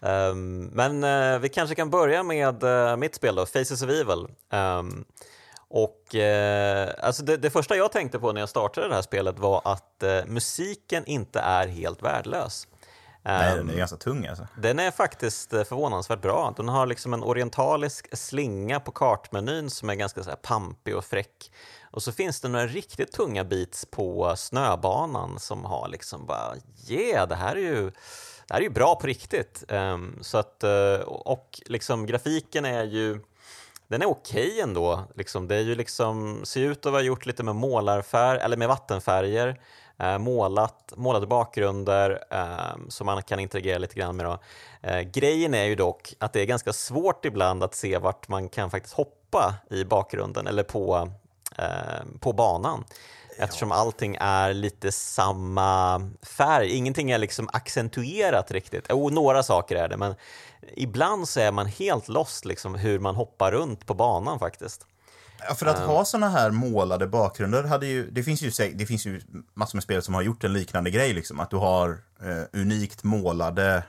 [0.00, 4.26] Um, men uh, vi kanske kan börja med uh, mitt spel då, Faces of Evil.
[4.52, 5.04] Um,
[5.76, 9.38] och eh, alltså det, det, första jag tänkte på när jag startade det här spelet
[9.38, 12.68] var att eh, musiken inte är helt värdelös.
[13.24, 14.46] Nej, den är ehm, ganska tung alltså.
[14.56, 16.54] Den är faktiskt eh, förvånansvärt bra.
[16.56, 21.04] Den har liksom en orientalisk slinga på kartmenyn som är ganska så här pampig och
[21.04, 21.52] fräck.
[21.90, 26.54] Och så finns det några riktigt tunga beats på snöbanan som har liksom bara
[26.88, 27.90] yeah, det här är ju
[28.46, 29.64] det här är ju bra på riktigt.
[29.68, 33.20] Um, så att, uh, och liksom grafiken är ju
[33.88, 35.04] den är okej okay ändå.
[35.14, 38.68] Liksom, det är ju liksom, ser ut att vara gjort lite med målarfärg, eller med
[38.68, 39.60] vattenfärger.
[39.98, 44.38] Eh, målat, målade bakgrunder eh, som man kan interagera lite grann med.
[44.82, 48.48] Eh, grejen är ju dock att det är ganska svårt ibland att se vart man
[48.48, 51.08] kan faktiskt hoppa i bakgrunden eller på,
[51.58, 52.84] eh, på banan
[53.38, 56.76] eftersom allting är lite samma färg.
[56.76, 58.86] Ingenting är liksom accentuerat riktigt.
[58.90, 60.14] Jo, några saker är det, men
[60.72, 64.86] ibland så är man helt lost liksom hur man hoppar runt på banan faktiskt.
[65.48, 65.86] Ja, för att um.
[65.86, 69.20] ha såna här målade bakgrunder hade ju, det finns ju, det finns ju
[69.54, 73.04] massor med spel som har gjort en liknande grej liksom, att du har eh, unikt
[73.04, 73.84] målade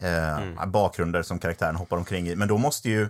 [0.00, 0.70] eh, mm.
[0.70, 3.08] bakgrunder som karaktären hoppar omkring i, men då måste ju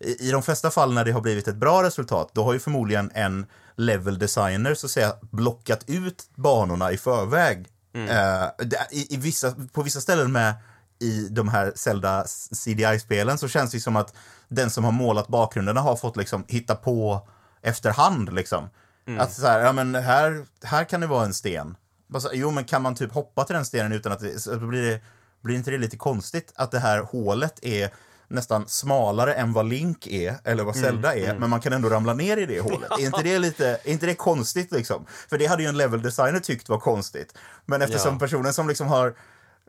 [0.00, 2.58] i, i de flesta fall när det har blivit ett bra resultat, då har ju
[2.58, 3.46] förmodligen en
[3.76, 7.66] level designer så att säga blockat ut banorna i förväg.
[7.94, 8.08] Mm.
[8.08, 8.48] Eh,
[8.90, 10.54] i, i vissa, på vissa ställen med
[11.00, 14.14] i de här Zelda CDI-spelen så känns det som att
[14.48, 17.28] den som har målat bakgrunderna har fått liksom hitta på
[17.62, 18.68] efterhand liksom.
[19.06, 19.20] Mm.
[19.20, 21.76] Att så här, ja men här, här kan det vara en sten.
[22.14, 24.82] Alltså, jo men kan man typ hoppa till den stenen utan att det, så blir
[24.82, 25.00] det,
[25.42, 27.90] blir inte det lite konstigt att det här hålet är
[28.28, 31.40] nästan smalare än vad Link är, eller vad mm, Zelda mm, är, mm.
[31.40, 32.90] men man kan ändå ramla ner i det hålet.
[32.90, 35.06] är, inte det lite, är inte det konstigt liksom?
[35.30, 37.34] För det hade ju en level designer tyckt var konstigt.
[37.66, 38.18] Men eftersom ja.
[38.18, 39.14] personen som liksom har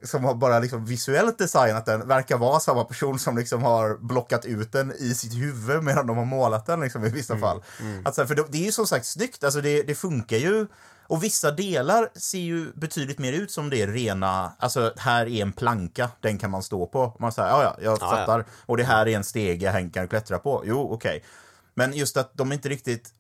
[0.04, 4.46] som har bara liksom visuellt designat den verkar vara samma person som liksom har blockat
[4.46, 7.64] ut den i sitt huvud medan de har målat den liksom, i vissa mm, fall.
[7.80, 8.06] Mm.
[8.06, 10.68] Alltså, för det, det, är ju som sagt snyggt, alltså det, det funkar ju.
[11.08, 15.42] Och vissa delar ser ju betydligt mer ut som det är rena, alltså här är
[15.42, 17.18] en planka, den kan man stå på.
[17.20, 18.40] Man säger, ja ja, jag ja, fattar.
[18.40, 18.46] Ja.
[18.66, 20.64] Och det här är en stege jag kan klättra på.
[20.66, 21.18] Jo, okej.
[21.18, 21.22] Okay.
[21.74, 23.14] Men just att de inte riktigt,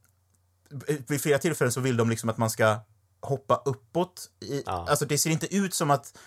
[1.07, 2.77] vid flera tillfällen så vill de liksom att man ska
[3.21, 4.29] hoppa uppåt.
[4.39, 4.85] I, ja.
[4.89, 6.17] Alltså det ser inte ut som att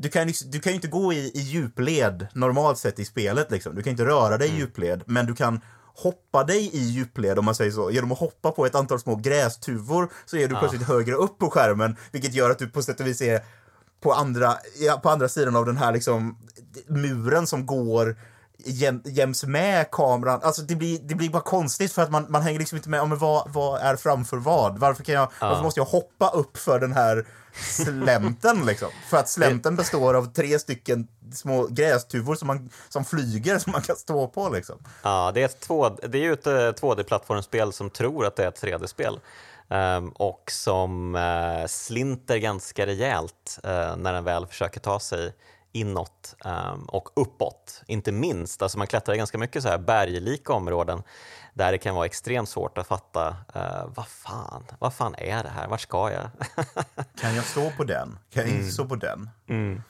[0.00, 3.50] du kan, liksom, du kan ju inte gå i, i djupled normalt sett i spelet.
[3.50, 3.74] Liksom.
[3.74, 4.60] Du kan inte röra dig i mm.
[4.60, 5.60] djupled, men du kan
[5.94, 7.90] hoppa dig i djupled om man säger så.
[7.90, 10.58] Genom att hoppa på ett antal små grästuvor så är du ja.
[10.58, 13.40] plötsligt högre upp på skärmen, vilket gör att du på sätt och vis är
[14.00, 16.38] på andra, ja, på andra sidan av den här liksom
[16.86, 18.16] muren som går
[18.64, 20.40] jäm, jäms med kameran.
[20.42, 23.08] Alltså det blir, det blir bara konstigt för att man, man hänger liksom inte med.
[23.08, 24.78] men vad, vad är framför vad?
[24.78, 25.48] Varför, kan jag, ja.
[25.48, 28.88] varför måste jag hoppa upp för den här slänten liksom?
[29.08, 33.82] För att slänten består av tre stycken små grästuvor som, man, som flyger som man
[33.82, 34.78] kan stå på liksom.
[35.02, 36.46] Ja, det är, ett två, det är ju ett
[36.80, 39.20] 2D-plattformsspel eh, som tror att det är ett 3D-spel.
[39.68, 45.32] Um, ehm, och som uh, slinter ganska rejält uh, när den väl försöker ta sig
[45.72, 48.62] inåt um, och uppåt, inte minst.
[48.62, 51.02] Alltså man klättrar i ganska mycket så här berglika områden
[51.54, 55.48] där det kan vara extremt svårt att fatta uh, vad fan, vad fan är det
[55.48, 56.30] här, vart ska jag?
[57.20, 58.18] kan jag stå på den?
[58.30, 58.70] Kan jag inte mm.
[58.70, 59.30] stå på den?
[59.48, 59.82] Mm.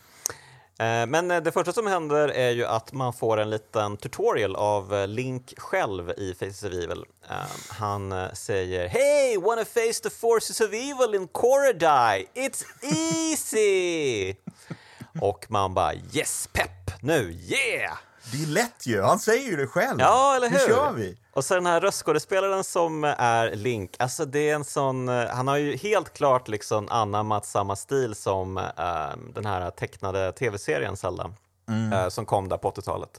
[0.79, 4.57] Eh, men eh, det första som händer är ju att man får en liten tutorial
[4.57, 7.05] av Link själv i Faces of Evil.
[7.69, 12.27] Han säger Hey, wanna face the forces of evil in Korodai?
[12.35, 14.35] It's easy!
[15.21, 17.99] Och man bara yes, pepp, nu, yeah!
[18.33, 20.01] Det är lätt ju, han säger ju det själv.
[20.01, 20.59] Ja, eller hur?
[20.59, 21.19] Nu kör vi!
[21.33, 25.49] Och så den här röstskådespelaren som är Link, alltså det är en sån, eh, han
[25.49, 28.65] har ju helt klart liksom anammat samma stil som äh,
[29.35, 31.31] den här tecknade tv-serien Zelda,
[31.69, 31.93] mm.
[31.93, 33.19] äh, som kom där på 80-talet.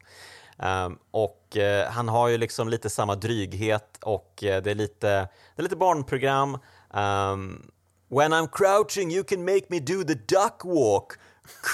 [0.58, 4.76] Um, ehm, och uh, han har ju liksom lite samma dryghet och uh, det, är
[4.76, 6.58] lite, det är lite barnprogram.
[6.94, 7.72] Um,
[8.14, 11.18] When I'm crouching you can make me do the duck walk.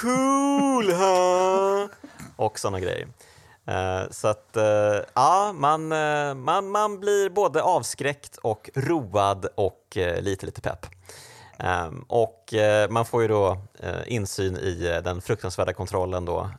[0.02, 1.90] Cool, huh?
[2.36, 3.08] Och såna grejer.
[3.68, 9.98] Eh, så att, eh, ja, man, eh, man, man blir både avskräckt och road och
[10.20, 10.86] lite, lite pepp.
[11.60, 12.54] Ehm, och
[12.90, 13.58] man får ju då
[14.06, 16.50] insyn i den fruktansvärda kontrollen då.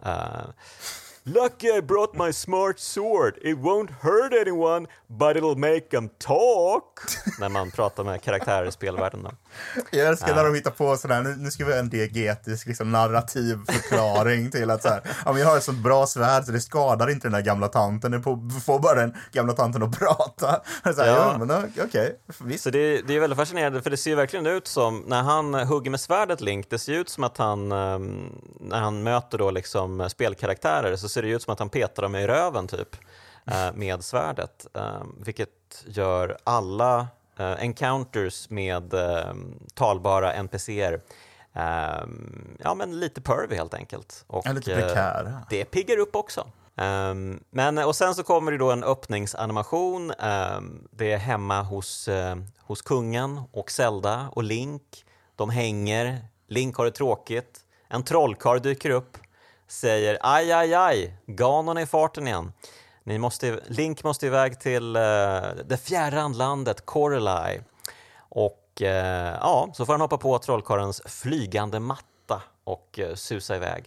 [1.23, 3.39] Lucky I brought my smart sword.
[3.43, 7.01] It won't hurt anyone, but it'll make them talk.
[7.41, 9.23] När man pratar med karaktärer i spelvärlden.
[9.23, 9.31] Då.
[9.91, 12.93] Jag älskar när de hittar på sådär, nu, nu ska vi ha en diegetisk liksom,
[12.93, 16.53] narrativ förklaring till att så här, ja, men jag har ett så bra svärd så
[16.53, 18.23] det skadar inte den där gamla tanten, det
[18.61, 20.61] får bara den gamla tanten att prata.
[20.95, 21.33] Så här, ja.
[21.33, 24.67] ja, men okej, okay, Så det, det är väldigt fascinerande, för det ser verkligen ut
[24.67, 28.81] som, när han hugger med svärdet Link, det ser ut som att han, ehm, när
[28.81, 32.27] han möter då liksom spelkaraktärer, så ser det ut som att han petar dem i
[32.27, 32.97] röven typ,
[33.47, 34.67] eh, med svärdet.
[34.75, 35.49] Ehm, vilket
[35.87, 37.07] gör alla
[37.45, 39.35] encounters med uh,
[39.75, 40.95] talbara NPCer
[41.57, 42.09] uh,
[42.59, 44.25] ja, men lite pervy helt enkelt.
[44.27, 45.43] Och, ja, lite prekära.
[45.51, 46.47] det piggar upp också.
[46.75, 50.11] Um, men, och sen så kommer det då en öppningsanimation.
[50.11, 55.05] Um, det är hemma hos, uh, hos kungen och Zelda och Link.
[55.37, 57.61] De hänger, Link har det tråkigt.
[57.89, 59.19] En trollkarl dyker upp,
[59.69, 62.53] säger aj, aj, aj, Ganon är i farten igen.
[63.09, 65.03] Ni måste, Link måste iväg till uh,
[65.65, 67.61] det fjärran landet Corelai.
[68.19, 73.85] Och uh, ja, så får han hoppa på trollkarlens flygande matta och uh, susa iväg.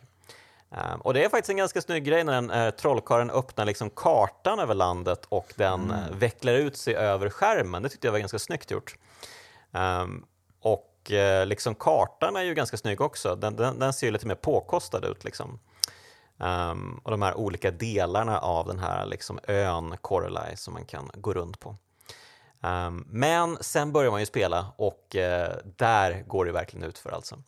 [0.69, 3.89] Um, och det är faktiskt en ganska snygg grej när den, uh, trollkarlen öppnar liksom
[3.89, 6.19] kartan över landet och den mm.
[6.19, 7.83] vecklar ut sig över skärmen.
[7.83, 8.95] Det tyckte jag var ganska snyggt gjort.
[9.71, 10.25] Um,
[10.61, 10.87] och
[11.45, 13.35] liksom kartan är ju ganska snygg också.
[13.35, 15.23] Den, den, den ser ju lite mer påkostad ut.
[15.23, 15.59] Liksom.
[16.43, 21.11] Um, och de här olika delarna av den här liksom ön Corelai som man kan
[21.13, 21.75] gå runt på.
[22.61, 27.09] Um, men sen börjar man ju spela och uh, där går det verkligen ut för
[27.09, 27.43] alltså.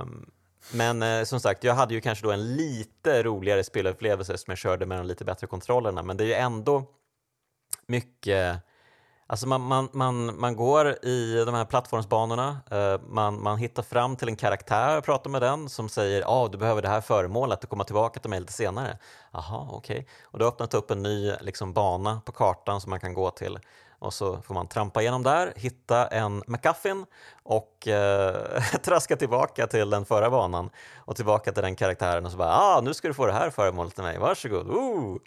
[0.00, 0.30] Um,
[0.72, 4.58] men uh, som sagt, jag hade ju kanske då en lite roligare spelupplevelse som jag
[4.58, 6.84] körde med de lite bättre kontrollerna, men det är ju ändå
[7.86, 8.56] mycket
[9.28, 14.16] Alltså man, man, man, man går i de här plattformsbanorna, eh, man, man hittar fram
[14.16, 17.00] till en karaktär och pratar med den som säger att ah, du behöver det här
[17.00, 18.98] föremålet och komma tillbaka till mig lite senare.
[19.32, 19.98] Jaha, okej.
[19.98, 20.06] Okay.
[20.24, 23.58] Och då öppnas upp en ny liksom, bana på kartan som man kan gå till
[23.98, 27.06] och så får man trampa igenom där, hitta en McGuffin
[27.42, 32.36] och eh, traska tillbaka till den förra banan och tillbaka till den karaktären och så
[32.36, 34.66] bara ah, nu ska du få det här föremålet till mig, varsågod!
[34.68, 35.18] Ooh.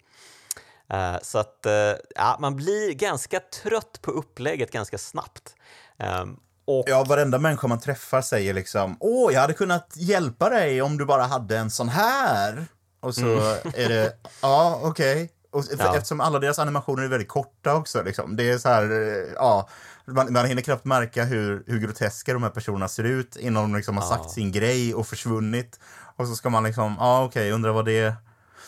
[0.90, 1.72] Eh, så att eh,
[2.14, 5.54] ja, man blir ganska trött på upplägget ganska snabbt.
[5.98, 6.84] Ehm, och...
[6.86, 11.04] Ja, varenda människa man träffar säger liksom Åh, jag hade kunnat hjälpa dig om du
[11.04, 12.66] bara hade en sån här.
[13.00, 13.74] Och så mm.
[13.74, 15.30] är det, ja, okej.
[15.52, 15.76] Okay.
[15.78, 15.96] ja.
[15.96, 18.02] Eftersom alla deras animationer är väldigt korta också.
[18.02, 18.36] Liksom.
[18.36, 19.68] Det är så här, eh, ja,
[20.04, 23.76] man, man hinner knappt märka hur, hur groteska de här personerna ser ut innan de
[23.76, 24.08] liksom har ja.
[24.08, 25.80] sagt sin grej och försvunnit.
[26.16, 28.14] Och så ska man liksom, ja okej, okay, undrar vad det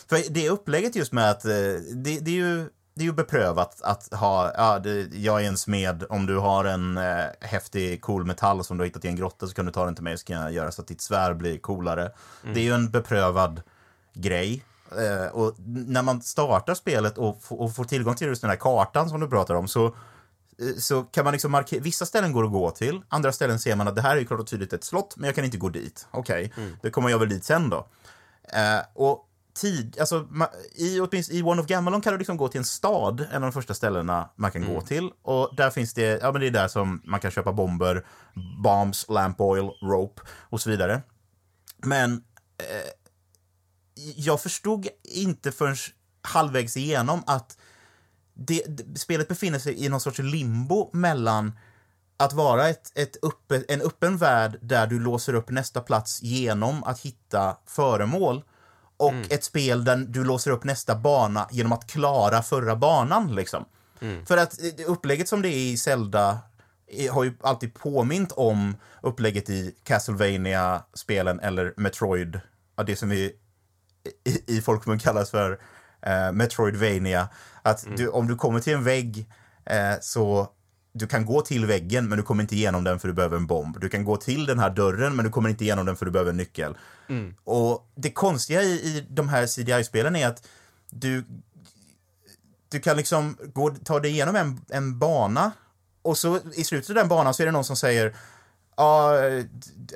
[0.09, 1.51] för det upplägget just med att eh,
[1.93, 5.57] det, det är ju det är ju beprövat att ha, ja, det, jag är en
[5.57, 9.15] smed, om du har en eh, häftig cool metall som du har hittat i en
[9.15, 11.01] grotta så kan du ta den till mig så kan jag göra så att ditt
[11.01, 12.11] svär blir coolare.
[12.43, 12.53] Mm.
[12.53, 13.61] Det är ju en beprövad
[14.13, 14.65] grej.
[14.91, 19.09] Eh, och när man startar spelet och, och, får tillgång till just den här kartan
[19.09, 22.51] som du pratar om så, eh, så kan man liksom markera, vissa ställen går att
[22.51, 24.83] gå till, andra ställen ser man att det här är ju klart och tydligt ett
[24.83, 26.07] slott, men jag kan inte gå dit.
[26.11, 26.77] Okej, okay, mm.
[26.81, 27.87] då kommer jag väl dit sen då.
[28.53, 30.27] Eh, och tid, alltså
[30.75, 33.41] i, åtminstone i One of Gamelon kan du liksom gå till en stad, en av
[33.41, 34.73] de första ställena man kan mm.
[34.73, 35.11] gå till.
[35.21, 38.05] Och där finns det, ja men det är där som man kan köpa bomber,
[38.63, 41.01] bombs, lamp oil, rope och så vidare.
[41.77, 42.13] Men
[42.57, 42.91] eh,
[44.15, 45.75] jag förstod inte förrän
[46.21, 47.57] halvvägs igenom att
[48.33, 51.51] det, det, spelet befinner sig i någon sorts limbo mellan
[52.17, 56.83] att vara ett, ett uppe, en öppen värld där du låser upp nästa plats genom
[56.83, 58.43] att hitta föremål
[59.03, 59.27] och mm.
[59.29, 63.35] ett spel där du låser upp nästa bana genom att klara förra banan.
[63.35, 63.65] Liksom.
[64.01, 64.25] Mm.
[64.25, 66.39] För att eh, upplägget som det är i Zelda
[66.87, 72.39] eh, har ju alltid påmint om upplägget i Castlevania spelen eller Metroid,
[72.85, 73.31] det som vi
[74.25, 75.59] i, i folkmun kallas för
[76.01, 77.29] eh, Metroidvania.
[77.61, 77.97] Att mm.
[77.97, 79.29] du, om du kommer till en vägg
[79.65, 80.47] eh, så
[80.93, 83.47] du kan gå till väggen men du kommer inte igenom den för du behöver en
[83.47, 83.79] bomb.
[83.79, 86.11] Du kan gå till den här dörren men du kommer inte igenom den för du
[86.11, 86.77] behöver en nyckel.
[87.09, 87.35] Mm.
[87.43, 90.47] Och det konstiga i, i de här CDI-spelen är att
[90.89, 91.23] du,
[92.69, 95.51] du kan liksom gå, ta dig igenom en, en bana
[96.01, 98.15] och så i slutet av den banan så är det någon som säger
[98.77, 99.11] ja,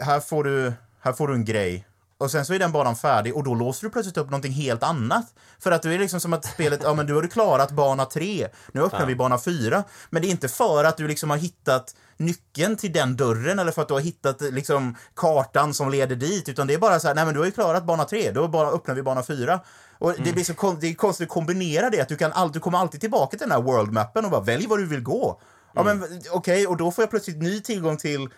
[0.02, 1.88] här får du, här får du en grej.
[2.20, 4.84] Och sen så är den banan färdig och då låser du plötsligt upp någonting helt
[4.84, 5.34] annat.
[5.60, 8.06] För att det är liksom som att spelet, ja men du har du klarat bana
[8.06, 9.06] tre, nu öppnar ja.
[9.06, 9.84] vi bana fyra.
[10.10, 13.72] Men det är inte för att du liksom har hittat nyckeln till den dörren eller
[13.72, 17.08] för att du har hittat liksom kartan som leder dit, utan det är bara så
[17.08, 19.60] här, nej men du har ju klarat bana tre, då bara öppnar vi bana fyra.
[20.00, 20.24] Och mm.
[20.24, 22.78] det blir så det är konstigt att kombinera det, att du, kan all, du kommer
[22.78, 25.42] alltid tillbaka till den här world-mappen och bara välj var du vill gå.
[25.74, 25.98] Ja mm.
[25.98, 28.30] men okej, okay, och då får jag plötsligt ny tillgång till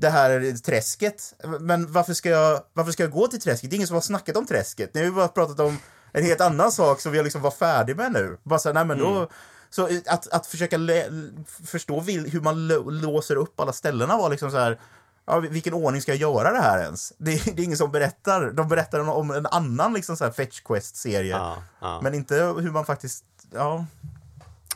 [0.00, 1.34] det här träsket.
[1.60, 3.70] Men varför ska, jag, varför ska jag gå till träsket?
[3.70, 4.94] Det är ingen som har snackat om träsket.
[4.94, 5.78] Nu har vi bara pratat om
[6.12, 8.38] en helt annan sak som jag liksom var färdig med nu.
[8.42, 9.28] Bara så nej men då, mm.
[9.70, 10.78] Så att, att försöka
[11.64, 12.68] förstå hur man
[13.00, 14.78] låser upp alla ställena var liksom så här,
[15.26, 17.12] ja, vilken ordning ska jag göra det här ens?
[17.18, 18.50] Det, det är ingen som berättar.
[18.50, 21.30] De berättar om en annan liksom så här Fetch Quest-serie.
[21.30, 22.00] Ja, ja.
[22.02, 23.86] Men inte hur man faktiskt, ja.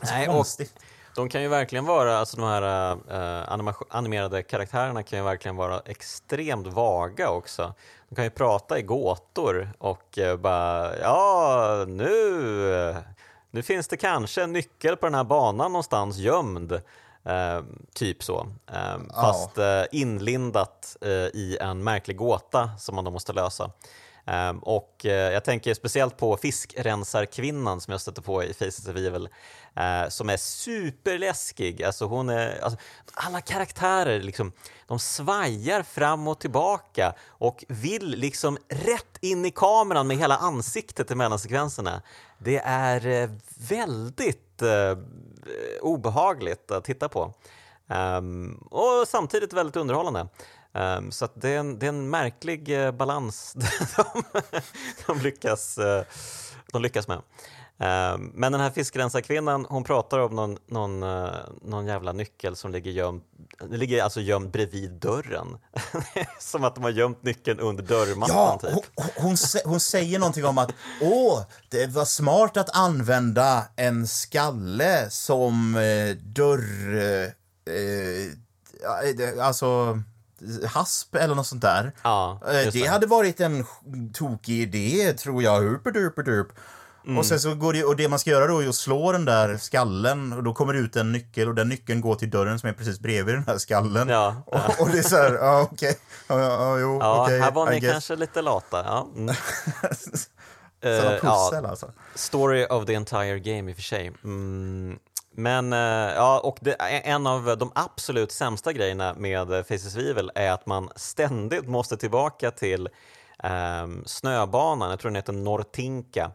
[0.03, 0.73] Nej, konstigt.
[0.75, 0.81] Och
[1.15, 5.81] de kan ju verkligen vara, alltså de här uh, animerade karaktärerna kan ju verkligen vara
[5.85, 7.73] extremt vaga också.
[8.09, 12.95] De kan ju prata i gåtor och uh, bara, ja nu,
[13.51, 16.71] nu finns det kanske en nyckel på den här banan någonstans gömd.
[16.71, 17.63] Uh,
[17.93, 18.47] typ så.
[19.13, 19.57] Fast
[19.91, 20.97] inlindat
[21.33, 23.71] i en märklig gåta som man då måste lösa.
[24.27, 28.95] Um, och uh, jag tänker speciellt på fiskrensarkvinnan som jag stötte på i Faces of
[28.95, 29.29] Evil,
[29.75, 31.83] eh, som är superläskig.
[31.83, 32.79] Alltså hon är, alltså,
[33.13, 34.51] alla karaktärer liksom,
[34.87, 41.11] de svajar fram och tillbaka och vill liksom rätt in i kameran med hela ansiktet
[41.11, 42.01] i mellansekvenserna.
[42.37, 43.29] Det är eh,
[43.69, 44.97] väldigt eh,
[45.81, 47.33] obehagligt att titta på.
[47.87, 50.27] Um, och samtidigt väldigt underhållande.
[50.73, 53.53] Um, så det är, en, det, är en, märklig uh, balans
[53.95, 54.23] de,
[55.07, 56.01] de, lyckas, uh,
[56.71, 57.21] de lyckas med.
[57.77, 61.29] Um, men den här fiskrensarkvinnan, hon pratar om någon, någon, uh,
[61.61, 63.21] någon jävla nyckel som ligger gömd,
[63.69, 65.57] ligger alltså gömd bredvid dörren.
[66.39, 68.35] som att de har gömt nyckeln under dörrmattan.
[68.35, 68.71] Ja, typ.
[68.95, 70.71] hon, hon, hon, säger någonting om att
[71.01, 76.97] åh, det var smart att använda en skalle som eh, dörr...
[76.97, 78.31] Eh,
[79.41, 79.99] alltså
[80.65, 81.91] hasp eller något sånt där.
[82.03, 83.65] Ja, eh, det, hade varit en
[84.13, 85.61] tokig idé, tror jag.
[85.61, 86.47] Hurperdurperdup.
[87.05, 87.17] Mm.
[87.17, 89.25] Och sen så går det, och det man ska göra då är att slå den
[89.25, 92.59] där skallen och då kommer det ut en nyckel och den nyckeln går till dörren
[92.59, 94.09] som är precis bredvid den här skallen.
[94.09, 94.63] Ja, ja.
[94.79, 95.95] Och, och, det är så här, ja okej, okay.
[96.27, 98.83] ja, ja, jo, ja, okay, här var ni kanske lite lata.
[98.85, 99.07] Ja.
[99.15, 99.29] Mm.
[100.85, 101.91] uh, pussel, alltså.
[102.15, 104.11] Story of the entire game i och för sig.
[104.23, 104.99] Mm.
[105.37, 110.31] Men eh, ja, och det, en av de absolut sämsta grejerna med Faces of Evil
[110.35, 112.89] är att man ständigt måste tillbaka till
[113.43, 116.31] eh, snöbanan, jag tror den heter Nortinka, eh,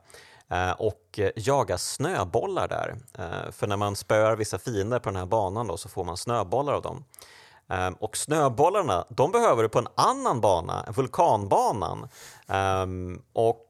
[0.50, 2.96] Eh, och eh, jaga snöbollar där.
[3.18, 6.16] Eh, för när man spöar vissa fiender på den här banan då, så får man
[6.16, 7.04] snöbollar av dem.
[7.68, 12.08] Ehm, och snöbollarna, de behöver du på en annan bana, vulkanbanan.
[12.48, 13.68] Ehm, och,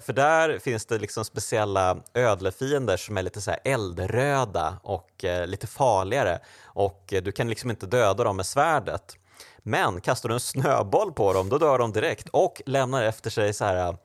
[0.00, 6.38] för där finns det liksom speciella ödlefiender som är lite så eldröda och lite farligare.
[6.64, 9.16] Och du kan liksom inte döda dem med svärdet.
[9.58, 13.52] Men kastar du en snöboll på dem, då dör de direkt och lämnar efter sig
[13.52, 13.96] så här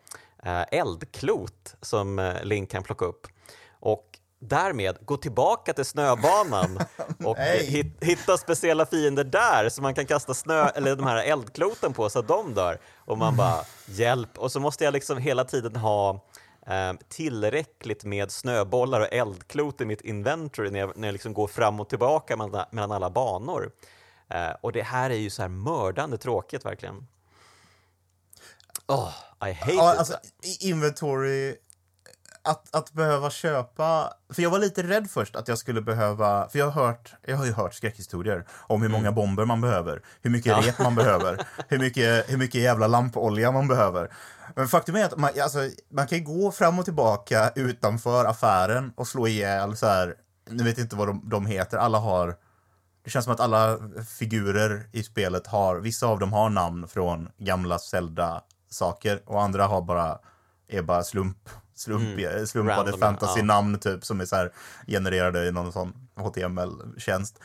[0.71, 3.27] eldklot som Link kan plocka upp.
[3.79, 6.79] Och därmed gå tillbaka till snöbanan
[7.23, 7.37] och
[8.01, 12.19] hitta speciella fiender där som man kan kasta snö eller de här eldkloten på så
[12.19, 12.79] att de dör.
[12.95, 14.37] Och man bara hjälp!
[14.37, 16.25] Och så måste jag liksom hela tiden ha
[16.67, 21.47] eh, tillräckligt med snöbollar och eldklot i mitt inventory när jag, när jag liksom går
[21.47, 23.71] fram och tillbaka mellan, mellan alla banor.
[24.29, 27.07] Eh, och det här är ju så här mördande tråkigt verkligen.
[28.87, 29.13] Oh,
[29.49, 29.99] I hate ja, it.
[29.99, 30.17] Alltså,
[30.59, 31.55] inventory
[32.45, 34.13] att, att behöva köpa...
[34.33, 36.49] För jag var lite rädd först att jag skulle behöva...
[36.49, 39.15] För jag har, hört, jag har ju hört skräckhistorier om hur många mm.
[39.15, 40.61] bomber man behöver, hur mycket ja.
[40.61, 44.13] rep man behöver, hur mycket, hur mycket jävla lampolja man behöver.
[44.55, 45.59] Men faktum är att man, alltså,
[45.91, 50.15] man kan gå fram och tillbaka utanför affären och slå ihjäl så här...
[50.49, 51.77] Nu vet inte vad de, de heter.
[51.77, 52.35] Alla har...
[53.03, 53.77] Det känns som att alla
[54.19, 55.75] figurer i spelet har...
[55.75, 57.79] Vissa av dem har namn från gamla
[58.69, 60.19] Zelda-saker och andra har bara...
[60.67, 62.47] Är bara slump slump, mm.
[62.47, 63.91] slumpade fantasy-namn ja.
[63.91, 64.51] typ som är så här
[64.87, 67.39] genererade i någon sån HTML-tjänst.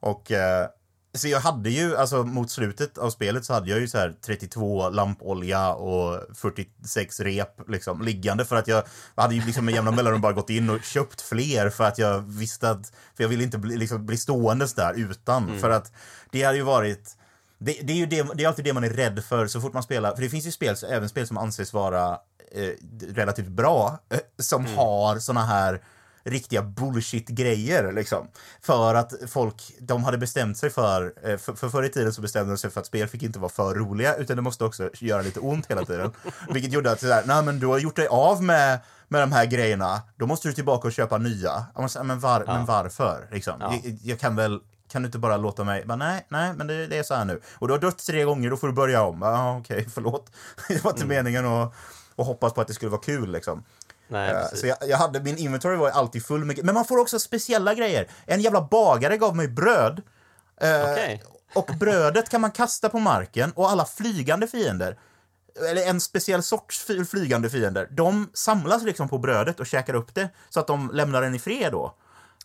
[0.00, 0.68] Och eh,
[1.14, 4.14] så jag hade ju, alltså mot slutet av spelet så hade jag ju så här
[4.26, 8.82] 32 lampolja och 46 rep liksom liggande för att jag
[9.14, 12.20] hade ju liksom med jämna mellanrum bara gått in och köpt fler för att jag
[12.20, 15.44] visste att, för jag ville inte bli, liksom, bli ståendes där utan.
[15.44, 15.60] Mm.
[15.60, 15.92] För att
[16.30, 17.15] det hade ju varit
[17.58, 19.72] det, det, är ju det, det är alltid det man är rädd för så fort
[19.72, 20.14] man spelar.
[20.14, 22.18] För det finns ju spel, även spel som anses vara
[22.52, 22.70] eh,
[23.14, 24.76] relativt bra, eh, som mm.
[24.76, 25.82] har såna här
[26.26, 28.28] riktiga bullshit-grejer liksom.
[28.60, 32.22] För att folk, de hade bestämt sig för, eh, för, för förr i tiden så
[32.22, 34.90] bestämde de sig för att spel fick inte vara för roliga utan det måste också
[34.94, 36.12] göra lite ont hela tiden.
[36.50, 38.78] Vilket gjorde att sådär, nej men du har gjort dig av med,
[39.08, 41.66] med de här grejerna, då måste du tillbaka och köpa nya.
[41.78, 42.54] Måste, men, var, ja.
[42.54, 43.28] men varför?
[43.32, 43.54] Liksom?
[43.60, 43.74] Ja.
[43.84, 44.60] Jag, jag, kan väl
[44.96, 47.24] kan du inte bara låta mig, bara, nej, nej, men det, det, är så här
[47.24, 47.40] nu.
[47.58, 49.22] Och du har dött tre gånger, då får du börja om.
[49.22, 50.30] Ja, ah, okej, okay, förlåt.
[50.68, 51.16] det var inte mm.
[51.16, 51.74] meningen att
[52.14, 53.64] och hoppas på att det skulle vara kul liksom.
[54.08, 56.98] Nej, uh, så jag, jag, hade, min inventory var alltid full med Men man får
[56.98, 58.08] också speciella grejer.
[58.26, 60.02] En jävla bagare gav mig bröd.
[60.62, 61.18] Uh, eh, okay.
[61.54, 64.98] och brödet kan man kasta på marken och alla flygande fiender
[65.70, 70.28] eller en speciell sorts flygande fiender, de samlas liksom på brödet och käkar upp det
[70.48, 71.94] så att de lämnar den i fred då.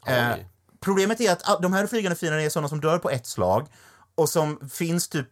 [0.08, 0.36] Eh,
[0.82, 3.68] problemet är att de här flygande fienderna är sådana som dör på ett slag
[4.16, 5.28] och som finns typ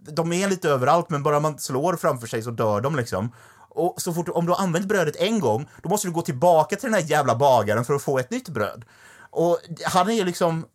[0.00, 3.32] de är lite överallt, men bara man slår framför sig så dör de liksom.
[3.70, 6.76] Och så fort, om du har använt brödet en gång, då måste du gå tillbaka
[6.76, 8.84] till den här jävla bagaren för att få ett nytt bröd.
[9.30, 10.66] Och han är liksom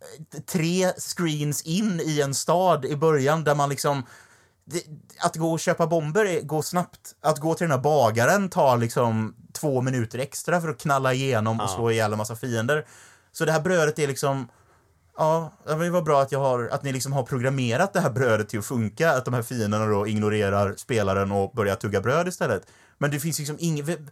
[0.45, 4.03] tre screens in i en stad i början där man liksom
[5.19, 7.15] att gå och köpa bomber går snabbt.
[7.21, 11.59] Att gå till den här bagaren tar liksom två minuter extra för att knalla igenom
[11.59, 12.85] och slå ihjäl en massa fiender.
[13.37, 14.47] Så det här brödet är liksom
[15.17, 18.49] Ja, det var bra att, jag har, att ni liksom har programmerat det här brödet
[18.49, 22.67] till att funka, att de här fienderna då ignorerar spelaren och börjar tugga bröd istället.
[22.97, 24.07] Men det finns liksom ingen...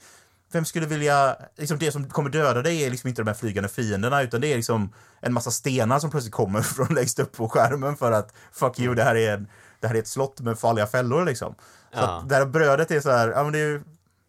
[0.51, 1.35] Vem skulle vilja...
[1.55, 4.47] Liksom det som kommer döda dig är liksom inte de här flygande fienderna, utan det
[4.47, 8.33] är liksom en massa stenar som plötsligt kommer från längst upp på skärmen för att
[8.51, 9.45] fuck you, det här är,
[9.79, 11.55] det här är ett slott med farliga fällor liksom.
[11.93, 12.17] Så ja.
[12.17, 13.81] att det här brödet är så här, ja men det är ju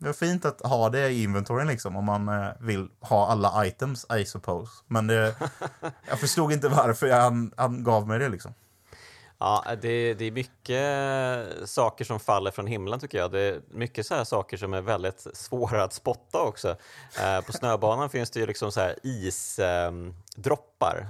[0.05, 3.67] det är fint att ha det i inventoryn liksom om man eh, vill ha alla
[3.67, 4.71] items, I suppose.
[4.87, 5.35] Men det,
[6.09, 8.55] jag förstod inte varför han, han gav mig det liksom.
[9.39, 13.33] Ja, det, det är mycket saker som faller från himlen tycker jag.
[13.33, 16.77] Det är mycket så här saker som är väldigt svåra att spotta också.
[17.21, 21.09] Eh, på snöbanan finns det ju liksom så här isdroppar.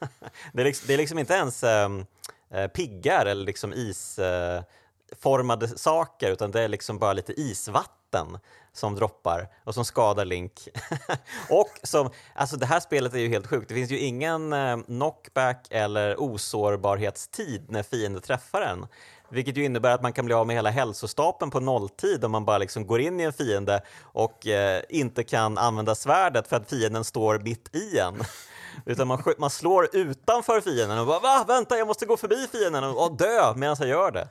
[0.00, 0.08] Eh,
[0.52, 2.06] det, är liksom, det är liksom inte ens ehm,
[2.50, 8.38] eh, piggar eller liksom isformade saker utan det är liksom bara lite isvatten vatten
[8.72, 10.68] som droppar och som skadar Link.
[11.50, 13.68] och som, alltså det här spelet är ju helt sjukt.
[13.68, 18.86] Det finns ju ingen eh, knockback eller osårbarhetstid när fienden träffar en.
[19.28, 22.44] Vilket ju innebär att man kan bli av med hela hälsostapeln på nolltid om man
[22.44, 26.70] bara liksom går in i en fiende och eh, inte kan använda svärdet för att
[26.70, 28.14] fienden står mitt i en.
[28.86, 31.44] Utan man, man slår utanför fienden och bara va?
[31.48, 34.28] Vänta, jag måste gå förbi fienden och, och dö medan jag gör det.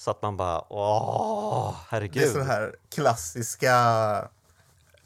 [0.00, 2.22] Så att man bara, åh, herregud.
[2.22, 3.74] Det är sådana här klassiska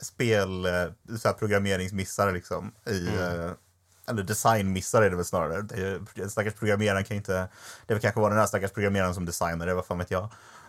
[0.00, 0.72] spel, eh,
[1.18, 2.72] så här programmeringsmissar liksom.
[2.86, 3.20] I, mm.
[3.20, 3.52] Eh,
[4.08, 5.66] eller designmissar är det väl snarare.
[6.14, 7.48] En stackars programmeraren kan inte,
[7.86, 10.28] det kanske var den här stackars programmeraren som designade, vad fan vet jag.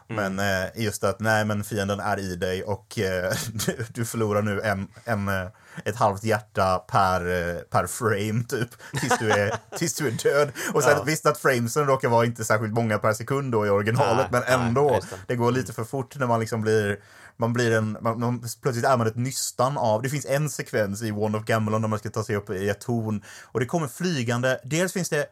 [0.10, 0.36] Mm.
[0.36, 3.34] Men eh, just att nej, men fienden är i dig och eh,
[3.66, 5.47] du, du, förlorar nu en, en, eh,
[5.86, 7.22] ett halvt hjärta per,
[7.64, 10.51] per frame typ tills du är, tills du är död.
[10.74, 11.03] Och sen ja.
[11.03, 14.60] visst att framesen råkar vara inte särskilt många per sekund då i originalet, nej, men
[14.60, 14.89] ändå.
[14.91, 15.18] Nej, det.
[15.28, 16.99] det går lite för fort när man liksom blir
[17.38, 21.03] man blir en, man, man, plötsligt är man ett nystan av, det finns en sekvens
[21.03, 23.66] i One of Gamelon där man ska ta sig upp i ett torn och det
[23.66, 25.26] kommer flygande, dels finns det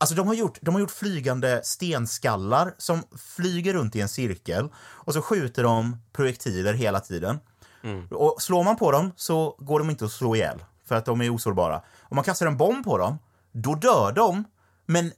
[0.00, 3.02] Alltså de har, gjort, de har gjort flygande stenskallar som
[3.36, 7.38] flyger runt i en cirkel och så skjuter de projektiler hela tiden.
[7.82, 8.06] Mm.
[8.10, 11.20] Och slår man på dem så går de inte att slå ihjäl för att de
[11.20, 11.82] är osårbara.
[12.00, 13.18] Om man kastar en bomb på dem,
[13.52, 14.44] då dör de.
[14.86, 15.12] Men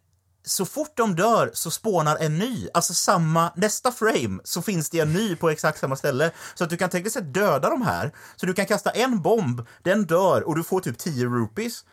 [0.45, 2.69] så fort de dör så spånar en ny.
[2.75, 6.31] Alltså samma, nästa frame så finns det en ny på exakt samma ställe.
[6.55, 8.13] Så att du kan tekniskt sett döda de här.
[8.37, 11.85] Så du kan kasta en bomb, den dör och du får typ 10 rupees.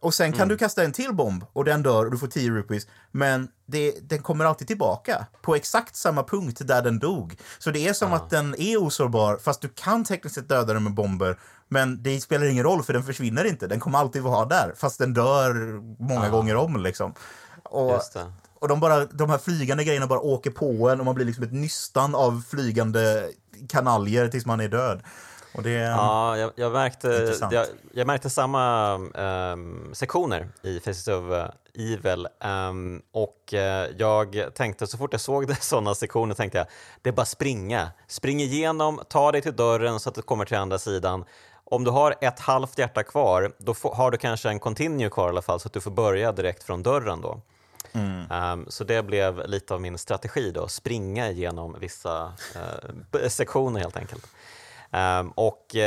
[0.00, 0.48] Och sen kan mm.
[0.48, 2.86] du kasta en till bomb och den dör och du får 10 rupees.
[3.12, 7.36] Men det, den kommer alltid tillbaka på exakt samma punkt där den dog.
[7.58, 8.16] Så det är som ah.
[8.16, 11.38] att den är osårbar fast du kan tekniskt sett döda den med bomber.
[11.68, 13.66] Men det spelar ingen roll för den försvinner inte.
[13.66, 15.54] Den kommer alltid vara där fast den dör
[16.02, 16.30] många ah.
[16.30, 17.14] gånger om liksom.
[17.62, 18.02] Och,
[18.60, 21.44] och de, bara, de här flygande grejerna bara åker på en och man blir liksom
[21.44, 23.30] ett nystan av flygande
[23.68, 25.02] kanaljer tills man är död.
[25.52, 31.24] Och det ja, jag, jag märkte, jag, jag, märkte samma um, sektioner i Faces of
[31.24, 33.60] uh, Evil um, och uh,
[33.98, 36.66] jag tänkte så fort jag såg sådana sektioner tänkte jag
[37.02, 37.90] det är bara springa.
[38.06, 41.24] Spring igenom, ta dig till dörren så att du kommer till andra sidan.
[41.64, 45.26] Om du har ett halvt hjärta kvar, då får, har du kanske en continue kvar
[45.26, 47.40] i alla fall så att du får börja direkt från dörren då.
[47.92, 48.30] Mm.
[48.30, 52.32] Um, så det blev lite av min strategi då, springa igenom vissa
[53.14, 54.26] uh, sektioner helt enkelt.
[54.90, 55.80] Um, och uh,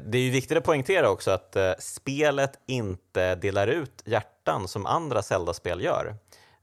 [0.00, 4.86] det är ju viktigt att poängtera också att uh, spelet inte delar ut hjärtan som
[4.86, 6.16] andra Zelda-spel gör.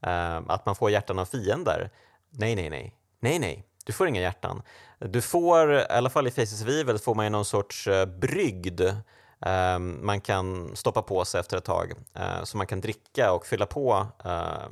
[0.07, 1.89] Uh, att man får hjärtan av fiender.
[2.29, 2.95] Nej, nej, nej.
[3.19, 3.65] Nej, nej.
[3.85, 4.61] Du får inga hjärtan.
[4.99, 8.05] Du får, i alla fall i Faces of Evil, får man ju någon sorts uh,
[8.05, 8.81] brygd
[9.39, 11.93] um, man kan stoppa på sig efter ett tag.
[12.19, 14.67] Uh, så man kan dricka och fylla på uh,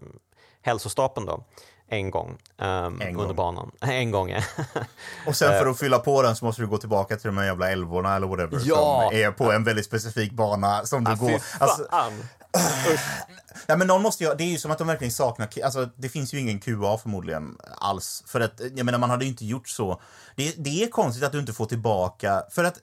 [0.61, 1.43] hälsostapeln då
[1.91, 3.35] en gång um, en under gång.
[3.35, 3.71] banan.
[3.81, 4.41] en gång, ja.
[5.27, 7.45] Och sen för att fylla på den så måste du gå tillbaka till de här
[7.45, 9.09] jävla älvorna eller whatever ja.
[9.09, 11.41] som är på en väldigt specifik bana som du ah, går...
[11.59, 11.87] Alltså,
[13.67, 16.09] Ja, men någon måste ju, det är ju som att de verkligen saknar, alltså det
[16.09, 18.23] finns ju ingen QA förmodligen alls.
[18.27, 20.01] För att, jag menar man hade ju inte gjort så.
[20.35, 22.79] Det, det är konstigt att du inte får tillbaka, för att,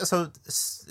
[0.00, 0.16] alltså,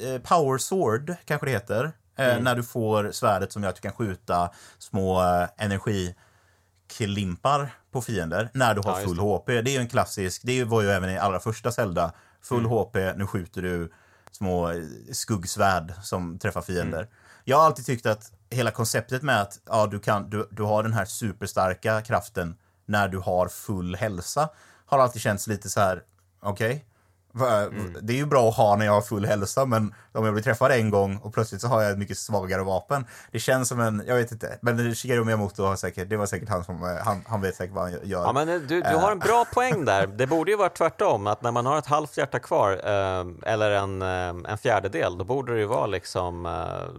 [0.06, 1.92] eh, power sword kanske det heter.
[2.18, 2.44] Eh, mm.
[2.44, 4.50] När du får svärdet som gör att du kan skjuta
[4.80, 6.16] små eh, energi
[6.90, 9.20] klimpar på fiender när du har ja, full.
[9.20, 9.48] HP.
[9.48, 12.14] Det är ju en klassisk, det var ju även i allra första Zelda.
[12.42, 12.72] Full mm.
[12.72, 13.92] HP, nu skjuter du
[14.32, 14.74] små
[15.12, 17.00] skuggsvärd som träffar fiender.
[17.00, 17.10] Mm.
[17.44, 20.84] jag har alltid tyckt att hela konceptet med att ja, du, kan, du, du har
[20.84, 24.50] den här superstarka kraften när du har full hälsa
[24.90, 26.04] har alltid känts lite så här,
[26.40, 26.68] okej.
[26.70, 26.82] Okay.
[27.36, 27.98] Mm.
[28.02, 30.44] Det är ju bra att ha när jag har full hälsa, men om jag blir
[30.44, 33.06] träffad en gång och plötsligt så har jag ett mycket svagare vapen.
[33.32, 36.50] Det känns som en, jag vet inte, men Shigeru Miyamoto har säkert, det var säkert
[36.50, 38.24] han som, eh, han, han vet säkert vad han gör.
[38.24, 40.08] Ja, men du, du har en bra poäng där.
[40.08, 43.72] Det borde ju vara tvärtom, att när man har ett halvt hjärta kvar, eh, eller
[43.72, 46.30] en, eh, en fjärdedel, då borde det ju vara liksom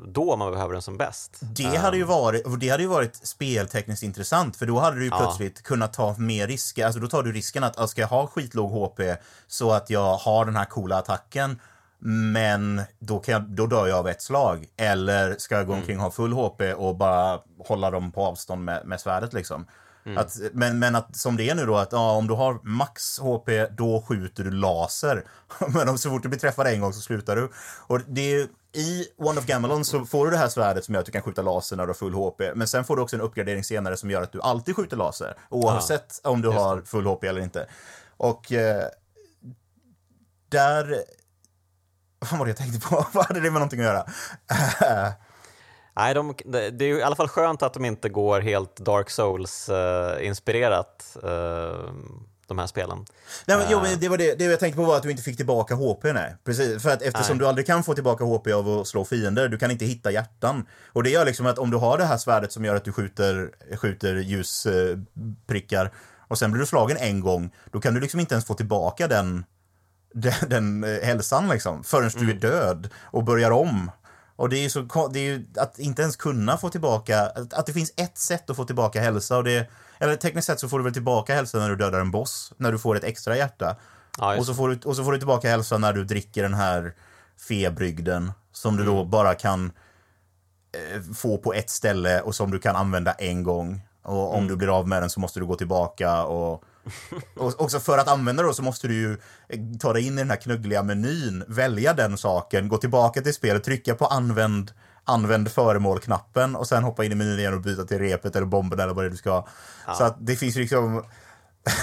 [0.06, 1.38] då man behöver den som bäst.
[1.40, 5.10] Det hade ju varit, det hade ju varit speltekniskt intressant, för då hade du ju
[5.10, 5.68] plötsligt ja.
[5.68, 6.86] kunnat ta mer risker.
[6.86, 9.00] Alltså då tar du risken att, ska jag ha skitlåg HP
[9.48, 11.60] så att jag har den här coola attacken
[12.02, 14.66] men då, kan jag, då dör jag av ett slag.
[14.76, 18.64] Eller ska jag gå omkring och ha full HP och bara hålla dem på avstånd
[18.64, 19.66] med, med svärdet liksom.
[20.06, 20.18] Mm.
[20.18, 23.18] Att, men, men att som det är nu då, att ja, om du har max
[23.18, 25.24] HP, då skjuter du laser.
[25.68, 27.50] men om så fort du blir träffad en gång så slutar du.
[27.86, 31.00] Och det är, I One of Gamelon så får du det här svärdet som gör
[31.00, 32.40] att du kan skjuta laser när du har full HP.
[32.54, 35.34] Men sen får du också en uppgradering senare som gör att du alltid skjuter laser.
[35.48, 37.66] Oavsett ah, om du har full HP eller inte.
[38.16, 38.84] Och eh,
[40.50, 41.04] där...
[42.30, 43.06] Vad var det jag tänkte på?
[43.12, 44.04] Vad hade det med någonting att göra?
[45.96, 51.16] Nej, de, det är i alla fall skönt att de inte går helt Dark Souls-inspirerat,
[51.24, 51.90] uh, uh,
[52.46, 53.04] de här spelen.
[53.46, 55.22] Nej, men, jo, men det, var det, det jag tänkte på var att du inte
[55.22, 56.04] fick tillbaka HP.
[56.04, 56.36] Nej.
[56.44, 57.44] Precis, för att eftersom nej.
[57.44, 60.66] du aldrig kan få tillbaka HP av att slå fiender, du kan inte hitta hjärtan.
[60.92, 62.92] Och det gör liksom att om du har det här svärdet som gör att du
[62.92, 65.92] skjuter, skjuter ljusprickar
[66.28, 69.08] och sen blir du slagen en gång, då kan du liksom inte ens få tillbaka
[69.08, 69.44] den
[70.12, 72.26] den, den eh, hälsan liksom, förrän mm.
[72.26, 72.40] du är mm.
[72.40, 73.90] död och börjar om.
[74.36, 77.54] Och det är ju så, det är ju att inte ens kunna få tillbaka, att,
[77.54, 80.68] att det finns ett sätt att få tillbaka hälsa och det, eller tekniskt sett så
[80.68, 83.36] får du väl tillbaka hälsa när du dödar en boss, när du får ett extra
[83.36, 83.76] hjärta.
[84.18, 86.54] Ja, och, så får du, och så får du tillbaka hälsa när du dricker den
[86.54, 86.94] här
[87.48, 88.94] febrygden som du mm.
[88.94, 89.72] då bara kan
[90.72, 93.80] eh, få på ett ställe och som du kan använda en gång.
[94.02, 94.48] Och om mm.
[94.48, 96.64] du blir av med den så måste du gå tillbaka och
[97.36, 99.16] och också för att använda då så måste du ju
[99.78, 103.64] ta dig in i den här knuggliga menyn, välja den saken, gå tillbaka till spelet,
[103.64, 104.72] trycka på använd,
[105.04, 108.80] använd föremål-knappen och sen hoppa in i menyn igen och byta till repet eller bomben
[108.80, 109.46] eller vad det är du ska.
[109.86, 109.94] Ja.
[109.94, 111.04] Så att det finns liksom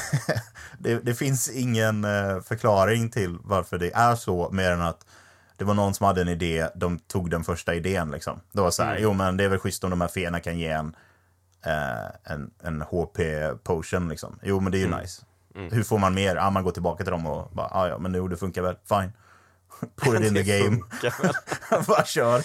[0.80, 5.06] det, det, finns ingen uh, förklaring till varför det är så, mer än att
[5.58, 8.40] det var någon som hade en idé, de tog den första idén liksom.
[8.52, 9.04] Det var så här, mm.
[9.04, 10.96] jo men det är väl schysst om de här fena kan ge en
[11.68, 14.40] eh, en, en HP-potion liksom.
[14.44, 15.00] Jo, men det är ju mm.
[15.00, 15.22] nice.
[15.56, 15.72] Mm.
[15.72, 16.36] Hur får man mer?
[16.36, 18.76] Ja, man går tillbaka till dem och bara, ah, ja, men nu det funkar väl,
[18.90, 19.12] fine.
[19.96, 20.82] Put it in the game.
[21.88, 22.38] bara kör.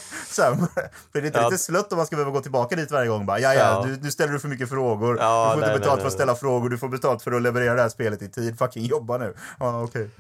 [0.43, 1.49] Här, för det är inte ja.
[1.49, 3.27] lite slött om man ska behöva gå tillbaka dit varje gång.
[3.27, 3.85] Bara, ja, ja.
[3.87, 5.19] Du, du ställer du för mycket frågor.
[5.21, 6.69] Ja, du får nej, inte betalt nej, för att ställa frågor.
[6.69, 8.59] Du får betalt för att leverera det här spelet i tid.
[8.59, 9.35] Fucking jobba nu.
[9.59, 10.11] Ja, okej.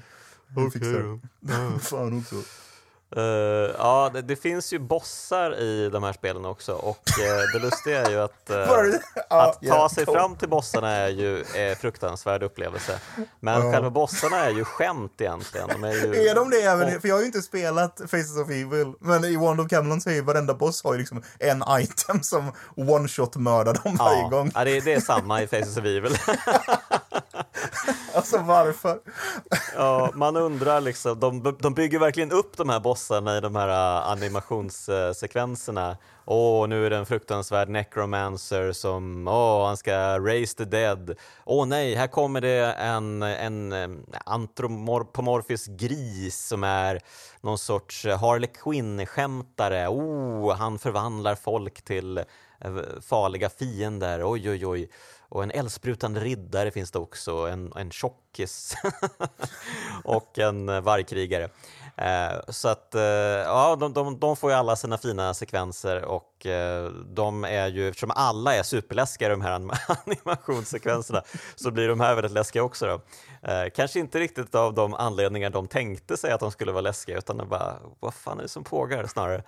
[0.55, 0.67] Okay.
[0.67, 1.79] Okej okay.
[1.81, 2.37] Fan också.
[3.17, 3.23] Uh,
[3.79, 8.07] ja, det, det, finns ju bossar i de här spelen också och uh, det lustiga
[8.07, 8.95] är ju att, uh,
[9.29, 13.01] att ta sig fram till bossarna är ju en fruktansvärd upplevelse.
[13.41, 15.69] Men själva bossarna är ju skämt egentligen.
[15.69, 16.29] De är, ju...
[16.29, 17.01] är de det även?
[17.01, 20.11] För jag har ju inte spelat Faces of Evil, men i Wand of Camelon så
[20.11, 24.51] är ju varenda boss har ju liksom en item som one-shot mördar dem varje gång.
[24.55, 26.17] Ja, det, det är samma i Faces of Evil.
[28.15, 29.01] alltså varför?
[29.77, 33.69] ja, man undrar liksom, de, de bygger verkligen upp de här bossarna i de här
[33.69, 35.97] uh, animationssekvenserna.
[36.25, 40.65] Åh, oh, nu är det en fruktansvärd necromancer som, åh, oh, han ska raise the
[40.65, 41.15] dead.
[41.45, 47.01] Åh oh, nej, här kommer det en, en antropomorfisk gris som är
[47.41, 49.89] någon sorts Harley Quinn-skämtare.
[49.89, 52.25] Oh, han förvandlar folk till uh,
[53.09, 54.31] farliga fiender.
[54.31, 54.89] Oj, oj, oj.
[55.33, 58.75] Och en eldsprutande riddare finns det också, en, en tjockis
[60.05, 61.49] och en vargkrigare.
[61.97, 66.47] Eh, så att, eh, ja, de, de, de, får ju alla sina fina sekvenser och
[66.47, 69.53] eh, de är ju, eftersom alla är superläskiga de här
[70.07, 71.23] animationssekvenserna,
[71.55, 73.01] så blir de här väldigt läskiga också då.
[73.51, 77.19] Eh, kanske inte riktigt av de anledningar de tänkte sig att de skulle vara läskiga,
[77.19, 79.43] utan de bara, vad fan är det som pågår snarare?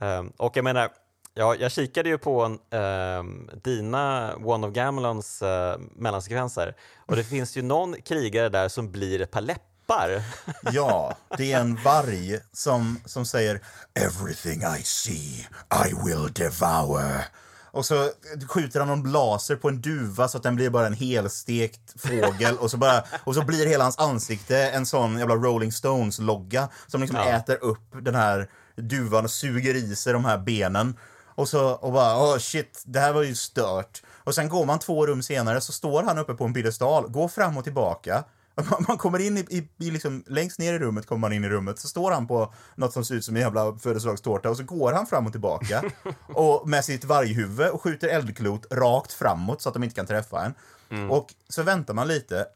[0.00, 0.90] Eh, och jag menar,
[1.38, 3.22] Ja, jag kikade ju på eh,
[3.62, 6.76] dina One of Gamelons eh, mellansekvenser
[7.06, 10.22] och det finns ju någon krigare där som blir ett par läppar.
[10.72, 13.60] Ja, det är en varg som, som säger
[13.94, 15.46] “Everything I see
[15.86, 17.24] I will devour”
[17.70, 18.10] och så
[18.48, 22.56] skjuter han någon laser på en duva så att den blir bara en helstekt fågel
[22.56, 27.00] och så, bara, och så blir hela hans ansikte en sån jävla Rolling Stones-logga som
[27.00, 27.24] liksom ja.
[27.24, 30.96] äter upp den här duvan och suger i sig de här benen.
[31.38, 34.02] Och så och bara, oh shit, det här var ju stört.
[34.24, 37.28] Och sen går man två rum senare så står han uppe på en piedestal, går
[37.28, 38.24] fram och tillbaka.
[38.54, 41.44] Man, man kommer in i, i, i liksom, längst ner i rummet kommer man in
[41.44, 44.56] i rummet, så står han på något som ser ut som en jävla födelsedagstårta och
[44.56, 45.82] så går han fram och tillbaka
[46.26, 50.44] och med sitt varghuvud och skjuter eldklot rakt framåt så att de inte kan träffa
[50.44, 50.54] en.
[50.90, 51.10] Mm.
[51.10, 52.46] Och så väntar man lite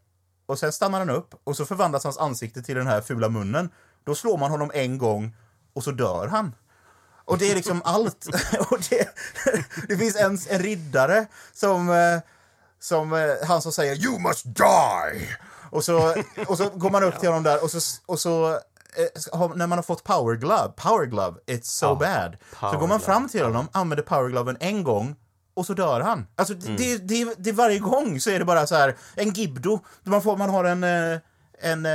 [0.47, 3.71] och sen stannar han upp och så förvandlas hans ansikte till den här fula munnen.
[4.05, 5.37] Då slår man honom en gång
[5.73, 6.53] och så dör han.
[7.25, 8.27] Och det är liksom allt.
[8.71, 9.09] och det,
[9.89, 12.21] det finns en, en riddare som, eh,
[12.81, 15.29] som eh, han som säger “You must die!”
[15.71, 16.15] och så,
[16.47, 19.79] och så går man upp till honom där och så, och så eh, när man
[19.79, 22.37] har fått power glove, power glove, it's so oh, bad.
[22.61, 25.17] Så går man fram till honom, använder power gloven en gång
[25.55, 26.27] och så dör han.
[26.37, 26.77] Alltså, mm.
[26.77, 29.79] det, det, det, varje gång så är det bara så här, en gibdo.
[30.03, 30.85] Man, får, man har en,
[31.59, 31.87] en,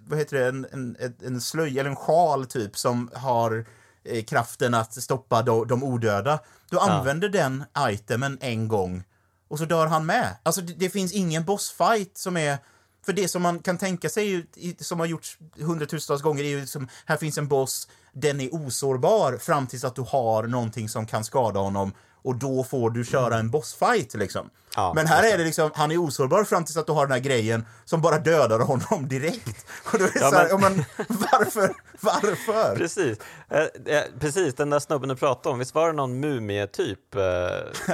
[0.00, 3.66] vad heter det, en, en, en slöj eller en sjal typ som har
[4.04, 6.38] Eh, kraften att stoppa de, de odöda.
[6.70, 6.90] Du ja.
[6.90, 9.04] använder den itemen en gång
[9.48, 10.36] och så dör han med.
[10.42, 12.58] Alltså det, det, finns ingen bossfight som är...
[13.06, 14.46] För det som man kan tänka sig,
[14.80, 19.36] som har gjorts hundratusentals gånger, är ju som, här finns en boss, den är osårbar
[19.36, 21.92] fram tills att du har någonting som kan skada honom
[22.22, 24.50] och då får du köra en bossfight liksom.
[24.76, 27.12] Ja, men här är det liksom, han är osårbar fram tills att du har den
[27.12, 29.66] här grejen som bara dödar honom direkt.
[29.92, 30.76] Och då är ja, så här, men...
[30.76, 31.74] men varför?
[32.00, 32.76] Varför?
[32.76, 33.18] Precis.
[33.48, 37.22] Eh, eh, precis, den där snubben du pratade om, visst var det någon mumie-typ eh,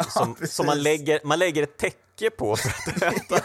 [0.09, 3.43] som, ja, som man, lägger, man lägger ett täcke på för att äta?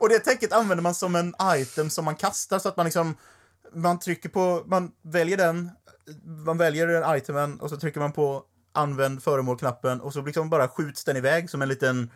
[0.00, 3.16] Och det täcket använder man som en item som man kastar så att man liksom
[3.74, 5.70] man trycker på, man väljer den,
[6.46, 8.42] man väljer den itemen och så trycker man på
[8.76, 12.10] använd föremål-knappen och så liksom bara skjuts den iväg som en liten,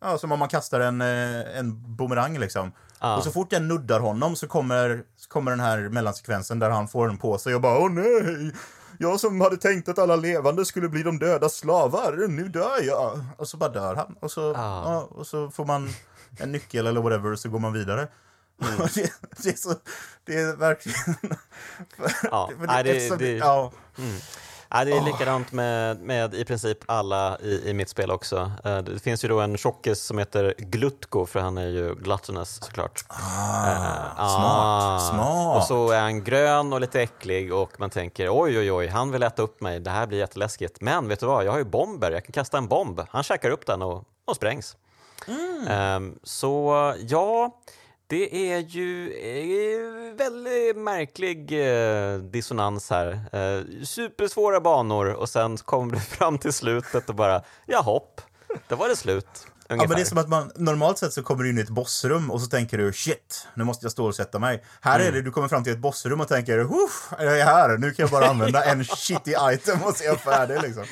[0.00, 2.72] ja, som om man kastar en, eh, en bumerang liksom.
[2.98, 3.16] Ah.
[3.16, 6.88] Och så fort den nuddar honom så kommer, så kommer den här mellansekvensen där han
[6.88, 8.52] får den på sig och bara åh nej!
[8.98, 13.24] Jag som hade tänkt att alla levande skulle bli de döda slavar, nu dör jag!
[13.38, 14.16] Och så bara dör han.
[14.20, 14.92] Och så, ah.
[14.92, 15.88] ja, och så får man
[16.38, 18.08] en nyckel eller whatever och så går man vidare.
[18.62, 18.76] Mm.
[18.94, 19.12] det,
[19.42, 19.74] det, är så,
[20.24, 21.16] det är verkligen...
[22.22, 23.72] Ja, det, det, det, ja.
[23.98, 24.16] Mm.
[24.70, 28.52] Ja, det är likadant med, med i princip alla i, i mitt spel också.
[28.64, 32.58] Eh, det finns ju då en tjockis som heter Glutko, för han är ju gluttonous
[32.62, 33.04] såklart.
[33.08, 35.10] Ah, uh, smart, ah.
[35.12, 35.56] smart.
[35.56, 39.10] Och så är han grön och lite äcklig och man tänker oj, oj, oj, han
[39.10, 40.80] vill äta upp mig, det här blir jätteläskigt.
[40.80, 43.00] Men vet du vad, jag har ju bomber, jag kan kasta en bomb.
[43.10, 44.76] Han käkar upp den och, och sprängs.
[45.28, 45.96] Mm.
[45.96, 47.50] Um, så ja,
[48.08, 53.20] det är ju eh, väldigt märklig eh, dissonans här.
[53.32, 58.20] Eh, supersvåra banor och sen kommer du fram till slutet och bara, ja hopp,
[58.68, 59.26] då var det slut.
[59.26, 59.46] Ungefär.
[59.68, 61.68] Ja, men det är som att man, normalt sett så kommer du in i ett
[61.68, 64.64] bossrum och så tänker du shit, nu måste jag stå och sätta mig.
[64.80, 65.08] Här mm.
[65.08, 66.58] är det, du kommer fram till ett bossrum och tänker,
[67.18, 70.62] jag är här, nu kan jag bara använda en shitty item och är jag färdig
[70.62, 70.84] liksom.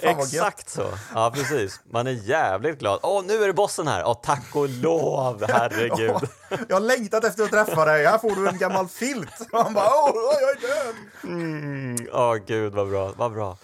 [0.00, 0.86] Exakt så.
[1.14, 1.80] Ja, precis.
[1.92, 3.00] Man är jävligt glad.
[3.02, 4.04] Åh, nu är det bossen här!
[4.06, 6.28] Åh, tack och lov, herregud.
[6.68, 8.06] jag har längtat efter att träffa dig.
[8.06, 9.40] Här får du en gammal filt.
[9.52, 10.94] Man bara, åh, jag är död!
[11.24, 12.08] Mm.
[12.12, 13.12] Åh, gud, vad bra.
[13.16, 13.56] Vad bra.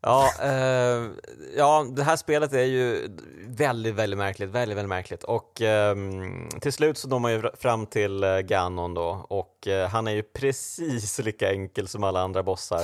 [0.00, 1.10] Ja, eh,
[1.56, 3.08] ja, det här spelet är ju
[3.46, 4.50] väldigt, väldigt märkligt.
[4.50, 5.24] Väldigt, väldigt märkligt.
[5.24, 5.96] Och eh,
[6.60, 10.12] till slut så når man ju fram till eh, Ganon då och eh, han är
[10.12, 12.82] ju precis lika enkel som alla andra bossar.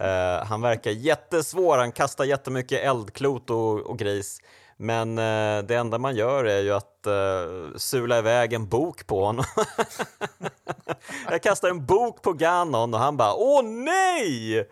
[0.00, 4.40] Uh, han verkar jättesvår, han kastar jättemycket eldklot och, och gris.
[4.76, 9.24] Men uh, det enda man gör är ju att uh, sula iväg en bok på
[9.24, 9.44] honom.
[11.30, 14.68] Jag kastar en bok på Ganon och han bara åh nej!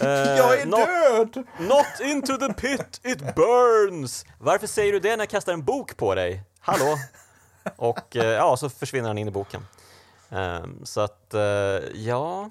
[0.00, 1.46] jag är not, död!
[1.58, 4.24] Not into the pit, it burns!
[4.38, 6.42] Varför säger du det när jag kastar en bok på dig?
[6.60, 6.96] Hallå?
[7.76, 9.66] Och ja, så försvinner han in i boken.
[10.28, 11.34] Um, så att,
[11.94, 12.50] ja,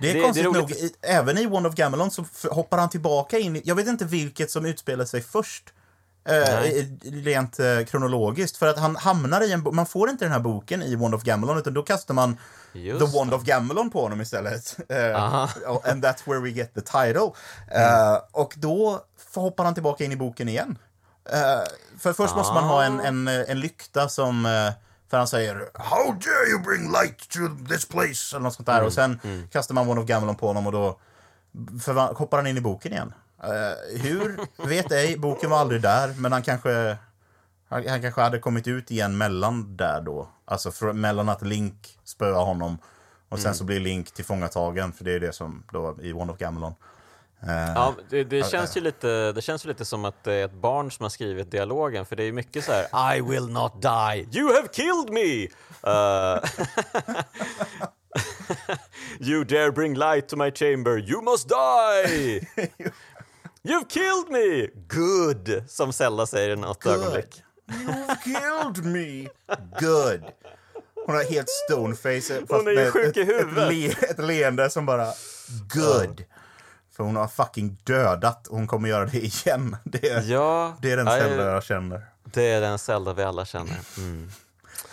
[0.00, 2.78] det är det, konstigt det är nog, i, även i One of Gamelon så hoppar
[2.78, 5.72] han tillbaka in i, jag vet inte vilket som utspelar sig först.
[6.24, 8.56] Eh, rent eh, kronologiskt.
[8.56, 11.22] För att han hamnar i en man får inte den här boken i Wand of
[11.22, 12.36] Gamelon utan då kastar man
[12.72, 14.76] Just The Wand of Gamelon på honom istället.
[14.88, 15.48] Eh,
[15.84, 17.30] and that's where we get the title.
[17.70, 18.20] Eh, mm.
[18.32, 19.00] och då
[19.34, 20.78] hoppar han tillbaka in i boken igen.
[21.32, 21.64] Eh,
[21.98, 22.36] för först ah.
[22.36, 24.72] måste man ha en, en, en lykta som eh,
[25.12, 27.38] för han säger How dare you bring light to
[27.68, 28.36] this place?
[28.36, 28.74] Eller något sånt där.
[28.74, 29.48] Mm, och sen mm.
[29.48, 30.98] kastar man One of Gamelon på honom och då
[32.14, 33.14] hoppar han in i boken igen.
[33.44, 34.40] Uh, hur?
[34.68, 35.18] Vet ej.
[35.18, 36.14] Boken var aldrig där.
[36.18, 36.96] Men han kanske,
[37.68, 40.28] han, han kanske hade kommit ut igen mellan där då.
[40.44, 42.78] Alltså för, mellan att Link spöar honom
[43.28, 43.54] och sen mm.
[43.54, 44.92] så blir Link tillfångatagen.
[44.92, 46.74] För det är det som då i One of Gamelon.
[47.48, 50.44] Uh, ja, det, det känns ju lite, det känns ju lite som att det är
[50.44, 53.82] ett barn som har skrivit dialogen, för det är mycket så här I will not
[53.82, 55.48] die, you have killed me!
[55.86, 56.38] Uh,
[59.28, 62.40] you dare bring light to my chamber, you must die!
[63.64, 64.68] You've killed me!
[64.88, 65.64] Good!
[65.68, 66.94] Som Zelda säger i något Good.
[66.94, 67.42] ögonblick.
[67.66, 69.28] You've killed me!
[69.80, 70.24] Good.
[71.06, 72.42] Hon har helt stoneface.
[72.48, 73.58] Hon är ju sjuk i huvudet.
[73.58, 75.06] Ett, le, ett leende som bara,
[75.74, 76.24] good.
[76.96, 79.76] För hon har fucking dödat och hon kommer göra det igen.
[79.84, 82.06] Det är, Ja, det är den Zelda jag känner.
[82.24, 83.78] Det är den Zelda vi alla känner.
[83.96, 84.30] Mm.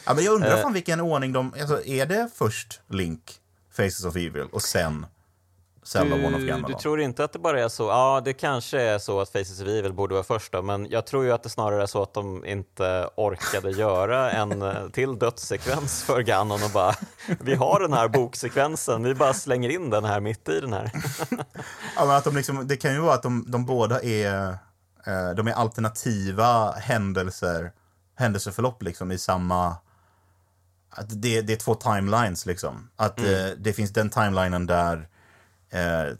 [0.05, 0.61] Ja, men jag undrar Eh.
[0.61, 1.53] fan vilken ordning de...
[1.59, 3.35] Alltså, är det först Link,
[3.71, 5.05] Faces of Evil och sen
[5.83, 6.71] Zelda One of Du, Gamelon?
[6.71, 7.83] du tror inte att det bara är så?
[7.83, 11.05] Ja, det kanske är så att Faces of Evil borde vara först då, men jag
[11.07, 15.19] tror ju att det snarare är så att de inte orkade göra en eh, till
[15.19, 16.95] dödssekvens för Ganon och bara
[17.39, 20.91] vi har den här boksekvensen, vi bara slänger in den här mitt i den här.
[21.95, 24.47] Ja, men att de liksom, det kan ju vara att de, de båda är,
[25.05, 27.71] eh, de är alternativa händelser,
[28.17, 29.75] händelseförlopp liksom i samma...
[30.91, 32.89] Att det, det är två timelines liksom.
[32.95, 35.08] Att eh, det finns den timelinen där
[35.71, 36.13] eh,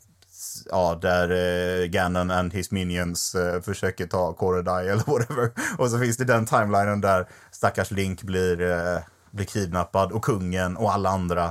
[0.72, 5.52] Ja, där eh, Ganon and his minions eh, försöker ta Korodai eller whatever.
[5.78, 9.00] Och så finns det den timelinen där stackars Link blir, eh,
[9.32, 11.46] blir kidnappad och kungen och alla andra.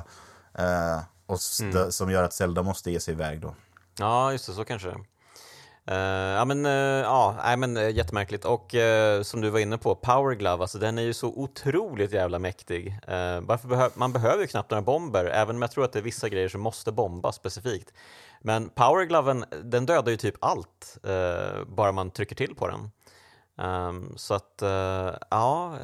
[0.58, 3.54] Eh, och st- Som gör att Zelda måste ge sig iväg då.
[3.98, 4.96] Ja, just det, så kanske det
[5.90, 6.72] Eh, ja, men, uh,
[7.02, 8.44] ja, nej, men uh, jättemärkligt.
[8.44, 8.74] Och
[9.22, 12.88] som du var inne på, Power Glove, alltså, den är ju så otroligt jävla mäktig.
[12.88, 15.98] Uh, varför behö man behöver ju knappt några bomber, även om jag tror att det
[15.98, 17.92] är vissa grejer som måste bombas specifikt.
[18.40, 20.98] Men Power Gloven, den dödar ju typ allt,
[21.66, 22.90] bara man trycker till på den.
[23.58, 24.62] Ehm, så att,
[25.30, 25.78] ja.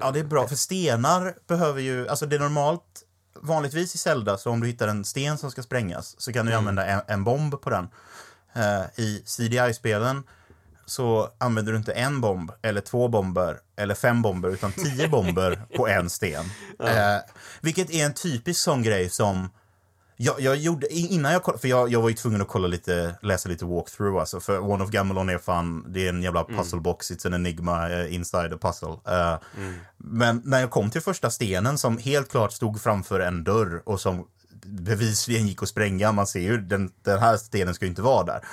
[0.00, 0.48] Ja, det är bra.
[0.48, 2.08] För stenar behöver ju...
[2.08, 3.02] Alltså det är normalt,
[3.40, 6.54] vanligtvis i Zelda, så om du hittar en sten som ska sprängas så kan du
[6.54, 7.88] använda en, en bomb på den.
[8.54, 10.22] Eh, I CDI-spelen
[10.86, 15.62] så använder du inte en bomb, eller två bomber, eller fem bomber, utan tio bomber
[15.76, 16.44] på en sten.
[16.84, 17.18] Eh,
[17.60, 19.48] vilket är en typisk sån grej som
[20.16, 23.14] jag, jag gjorde, innan jag kollade, för jag, jag var ju tvungen att kolla lite,
[23.22, 27.10] läsa lite walkthrough alltså, för One of Gamelon är fan, det är en jävla puzzlebox,
[27.10, 28.96] it's an enigma uh, inside a puzzle.
[29.06, 29.36] Eh,
[29.96, 34.00] Men när jag kom till första stenen som helt klart stod framför en dörr och
[34.00, 34.26] som
[34.66, 38.24] bevisligen gick att spränga, man ser ju, den, den här stenen ska ju inte vara
[38.24, 38.44] där.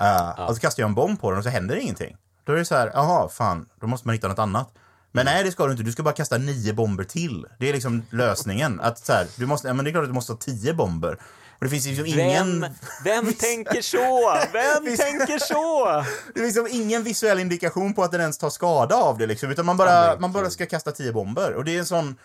[0.00, 2.16] Uh, Och så kastar jag en bomb på den och så händer ingenting.
[2.44, 4.68] Då är det så här, jaha, fan, då måste man hitta något annat.
[5.12, 5.84] Men nej, det ska du inte.
[5.84, 7.46] Du ska bara kasta nio bomber till.
[7.58, 8.80] Det är liksom lösningen.
[8.80, 10.74] Att så här, du måste, ja, men det är klart att du måste ha tio
[10.74, 11.18] bomber.
[11.58, 12.60] Och det finns liksom ingen...
[12.60, 12.72] Vem,
[13.04, 14.36] vem tänker så?
[14.52, 15.86] Vem tänker så?
[16.34, 19.50] Det finns liksom ingen visuell indikation på att den ens tar skada av det liksom,
[19.50, 21.54] utan man bara, man bara ska kasta tio bomber.
[21.54, 22.16] Och det är en sån...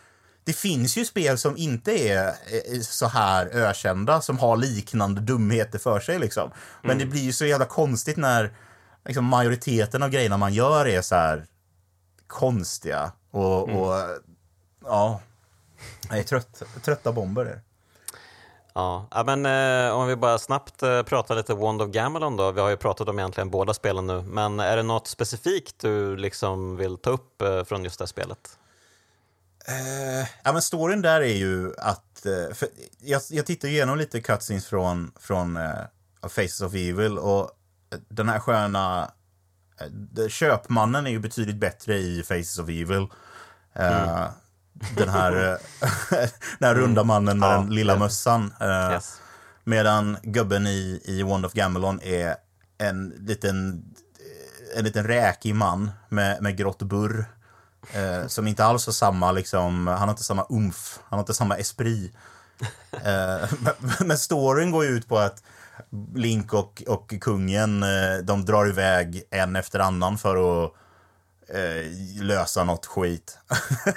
[0.44, 5.80] Det finns ju spel som inte är eh, så här ökända, som har liknande dumheter
[5.80, 6.52] för sig liksom.
[6.82, 8.54] Men det blir ju så jävla konstigt när
[9.06, 11.46] liksom, majoriteten av grejerna man gör är så här
[12.28, 13.96] konstiga och, och
[14.86, 15.22] ja,
[16.10, 17.46] jag är trött, trötta bomber.
[17.46, 17.50] Är.
[17.50, 17.62] det.
[18.74, 22.52] Ja, ja, men eh, om vi bara snabbt eh, pratar lite Wand of Gamelon då.
[22.52, 26.16] Vi har ju pratat om egentligen båda spelen nu, men är det något specifikt du
[26.16, 28.58] liksom vill ta upp eh, från just det här spelet?
[29.68, 32.26] Eh, ja, men storyn där är ju att...
[32.26, 32.68] eh,
[32.99, 35.72] jag, jag tittar igenom lite cutscenes från, från eh,
[36.22, 37.51] Faces of Evil och
[38.09, 39.12] den här sköna...
[39.82, 43.07] eh, de- köpmannen är ju betydligt bättre i Faces of Evil.
[43.74, 44.28] Eh,
[44.97, 45.57] Den här, eh,
[46.59, 48.53] den här runda mannen med Ja, den lilla det- mössan.
[48.59, 49.18] eh, Yes.
[49.64, 52.36] Medan gubben i, i Wand of Gamelon är
[52.78, 53.84] en liten,
[54.78, 57.26] en liten räkig man med, med grått burr.
[57.94, 61.34] Eh, som inte alls har samma, liksom, han har inte samma umf, han har inte
[61.34, 62.14] samma esprit.
[62.92, 63.74] Eh, men,
[64.08, 65.44] men storyn går ju ut på att
[66.16, 70.72] Link och, och kungen, eh, de drar iväg en efter annan för att
[71.50, 73.38] eh, lösa något skit.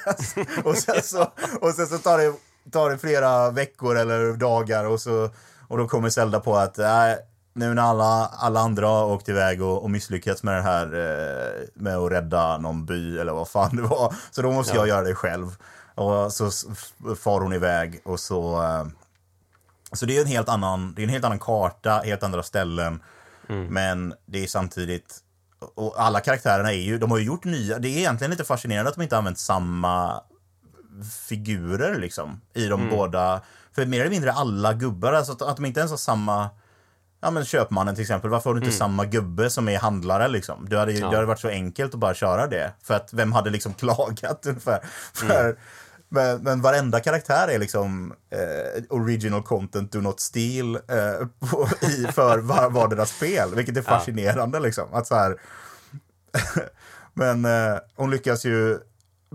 [0.64, 2.34] och sen så, och sen så tar, det,
[2.70, 5.30] tar det flera veckor eller dagar och, så,
[5.68, 7.12] och då kommer Zelda på att äh,
[7.54, 11.66] nu när alla, alla andra har åkt iväg och, och misslyckats med det här eh,
[11.74, 15.02] med att rädda någon by eller vad fan det var, så då måste jag göra
[15.02, 15.56] det själv.
[15.94, 16.50] Och så
[17.18, 18.84] far hon iväg och så eh,
[19.92, 23.02] så det är en helt annan, det är en helt annan karta, helt andra ställen.
[23.68, 25.18] Men det är samtidigt,
[25.74, 28.88] och alla karaktärerna är ju, de har ju gjort nya, det är egentligen lite fascinerande
[28.88, 30.22] att de inte använt samma
[31.28, 33.40] figurer liksom i de båda,
[33.72, 36.50] för mer eller mindre alla gubbar, alltså att, att de inte ens har samma
[37.24, 40.68] Ja men köpmannen till exempel, varför har du inte samma gubbe som är handlare liksom?
[40.68, 42.72] Det hade, ju, det hade varit så enkelt att bara köra det.
[42.82, 44.80] För att vem hade liksom klagat ungefär?
[45.12, 45.56] För,
[46.08, 52.06] men, men varenda karaktär är liksom eh, original content, do not steal eh, på, i,
[52.12, 53.54] för var, vardera spel.
[53.54, 54.94] Vilket är fascinerande liksom.
[54.94, 55.36] Att så här,
[57.14, 58.78] men eh, hon lyckas ju,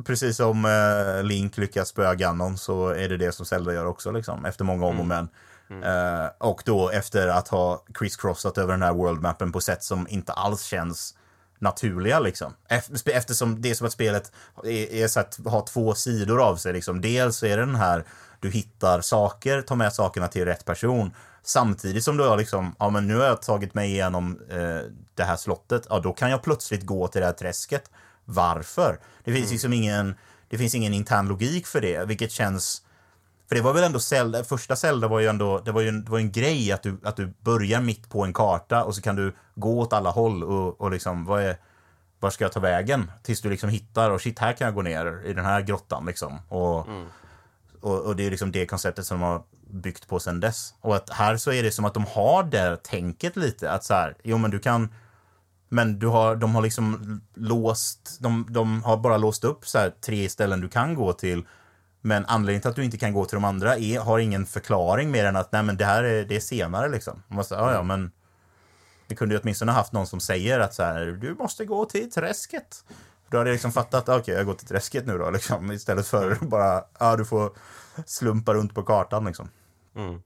[0.06, 4.12] precis som eh, Link lyckas spöa Ganon så är det det som Zelda gör också
[4.12, 5.30] liksom, efter många om och men.
[5.72, 10.34] Eh, och då efter att ha crisscrossat över den här worldmappen på sätt som inte
[10.34, 11.15] alls känns
[11.59, 12.53] naturliga liksom.
[13.05, 14.32] Eftersom det är som att spelet
[14.63, 17.01] är, är så att ha två sidor av sig liksom.
[17.01, 18.03] Dels är det den här,
[18.39, 21.13] du hittar saker, tar med sakerna till rätt person.
[21.43, 25.24] Samtidigt som du har liksom, ja men nu har jag tagit mig igenom eh, det
[25.24, 27.91] här slottet, ja då kan jag plötsligt gå till det här träsket.
[28.26, 28.99] Varför?
[29.24, 29.51] Det finns mm.
[29.51, 30.15] liksom ingen,
[30.49, 32.82] det finns ingen intern logik för det, vilket känns
[33.50, 36.04] för det var väl ändå Zelda, första Zelda var ju ändå, det var ju en,
[36.04, 39.02] det var en grej att du, att du börjar mitt på en karta och så
[39.02, 41.58] kan du gå åt alla håll och, och liksom, vad är,
[42.20, 43.12] var ska jag ta vägen?
[43.24, 46.06] Tills du liksom hittar, och shit, här kan jag gå ner i den här grottan
[46.06, 46.39] liksom.
[46.50, 47.08] Och, mm.
[47.82, 50.74] och, och, det är liksom det konceptet som de har byggt på sen dess.
[50.82, 53.93] Och att här så är det som att de har det tänket lite, att så
[53.93, 54.89] här, jo men du kan
[55.70, 59.93] men du har, de har liksom låst, de, de har bara låst upp så här,
[60.02, 61.43] tre ställen du kan gå till
[62.02, 65.12] men anledningen till att du inte kan gå till de andra är, har ingen förklaring
[65.12, 67.24] mer än att nej men det här är, det är senare liksom.
[67.28, 68.12] Man måste, ja, ja, men
[69.08, 72.12] vi kunde ju åtminstone haft någon som säger att så här, du måste gå till
[72.12, 72.86] träsket.
[73.30, 75.72] Då hade jag liksom fattat, okej okay, jag går till träsket nu då liksom.
[75.72, 77.52] Istället för bara, ja du får
[78.06, 79.50] slumpa runt på kartan liksom.
[79.95, 80.22] Mm.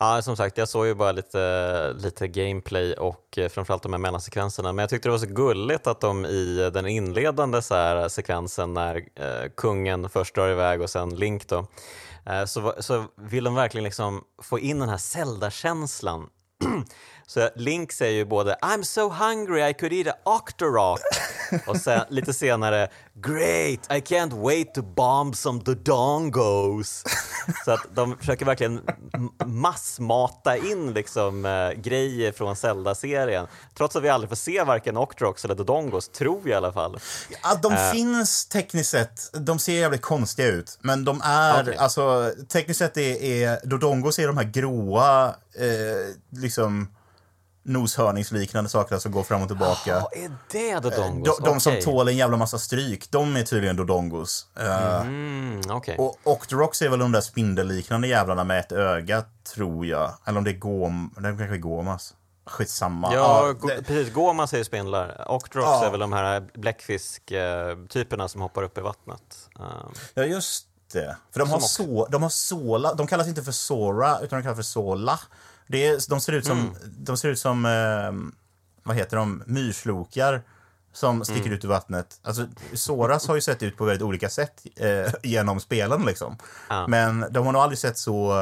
[0.00, 3.98] Ja, som sagt, jag såg ju bara lite, lite gameplay och eh, framförallt de här
[3.98, 4.72] mellansekvenserna.
[4.72, 8.74] Men jag tyckte det var så gulligt att de i den inledande så här, sekvensen
[8.74, 11.66] när eh, kungen först drar iväg och sen Link då,
[12.26, 16.28] eh, så, så vill de verkligen liksom få in den här Zelda-känslan.
[17.30, 21.00] Så Link säger ju både I'm so hungry I could eat a octorok
[21.66, 27.04] och sen lite senare Great, I can't wait to bomb some dodongos.
[27.64, 28.80] Så att de försöker verkligen
[29.46, 33.46] massmata in liksom, äh, grejer från Zelda-serien.
[33.76, 37.00] Trots att vi aldrig får se varken Octoroks eller Dodongos, tror vi i alla fall.
[37.42, 39.20] Ja, de äh, finns tekniskt sett.
[39.32, 40.78] De ser jävligt konstiga ut.
[40.80, 41.76] Men de är, okay.
[41.76, 46.88] alltså tekniskt sett är, är Dodongos är de här gråa, eh, liksom
[47.68, 49.90] noshörningsliknande saker som går fram och tillbaka.
[49.90, 51.38] Ja, är det dodongos?
[51.38, 51.60] De, de okay.
[51.60, 54.46] som tål en jävla massa stryk, de är tydligen dodongos.
[54.56, 55.96] Mm, okay.
[55.96, 60.12] Och Octorox är väl de där spindelliknande jävlarna med ett öga, tror jag.
[60.24, 61.14] Eller om det är Gom...
[61.16, 62.14] Det kanske är Gomas.
[62.46, 63.14] Skitsamma.
[63.14, 63.82] Ja, ja det...
[63.82, 64.14] precis.
[64.14, 65.24] Gomas är ju spindlar.
[65.28, 65.86] Octorox ja.
[65.86, 69.48] är väl de här bläckfisk-typerna som hoppar upp i vattnet.
[70.14, 71.16] Ja, just det.
[71.32, 74.56] För de har, så, de har Sola, de kallas inte för Sora, utan de kallas
[74.56, 75.20] för Sola.
[75.68, 76.72] Det är, de ser ut som, mm.
[76.86, 78.40] de ser ut som eh,
[78.82, 80.42] vad heter de, myrslokar
[80.92, 81.52] som sticker mm.
[81.52, 82.20] ut ur vattnet.
[82.22, 86.36] Alltså, Soras har ju sett ut på väldigt olika sätt eh, genom spelen liksom.
[86.68, 86.86] Ah.
[86.86, 88.32] Men de har nog aldrig sett så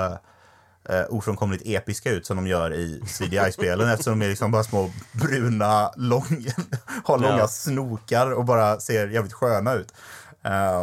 [0.88, 4.90] eh, ofrånkomligt episka ut som de gör i CDI-spelen eftersom de är liksom bara små
[5.12, 6.46] bruna, lång,
[7.04, 7.48] har långa ja.
[7.48, 9.92] snokar och bara ser jävligt sköna ut.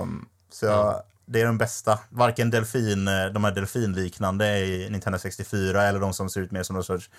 [0.02, 2.00] Um, så jag, det är de bästa.
[2.10, 6.64] Varken delfin, eh, de här delfinliknande i Nintendo 64 eller de som ser ut mer
[6.64, 7.10] som någon sorts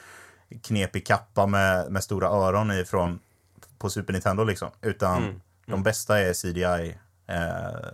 [0.63, 3.19] knepig kappa med, med stora öron ifrån
[3.79, 4.71] på Super Nintendo liksom.
[4.83, 5.29] Utan mm.
[5.29, 5.41] Mm.
[5.67, 7.91] de bästa är CDI eh,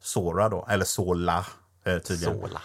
[0.00, 1.46] Sora då, eller Sola
[1.84, 2.40] eh, tydligen.
[2.40, 2.60] Sola.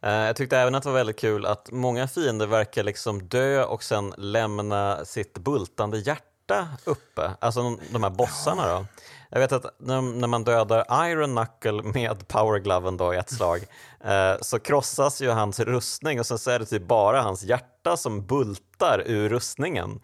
[0.00, 3.64] Eh, jag tyckte även att det var väldigt kul att många fiender verkar liksom dö
[3.64, 8.86] och sen lämna sitt bultande hjärta uppe, alltså de här bossarna då.
[9.30, 13.58] Jag vet att när, när man dödar Iron Knuckle med powergloven då i ett slag
[14.04, 17.96] eh, så krossas ju hans rustning och sen så är det typ bara hans hjärta
[17.96, 20.00] som bultar ur rustningen.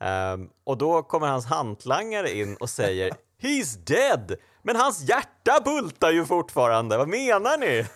[0.00, 3.12] Eh, och då kommer hans hantlangare in och säger
[3.42, 4.36] He's dead!
[4.62, 7.86] Men hans hjärta bultar ju fortfarande, vad menar ni?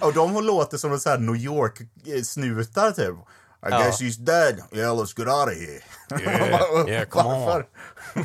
[0.00, 3.16] och de låter som så här New York-snutar typ.
[3.62, 3.78] I ja.
[3.78, 4.60] guess he's dead.
[4.72, 5.82] Yeah, let's get out of here.
[6.10, 7.64] Yeah, yeah come on.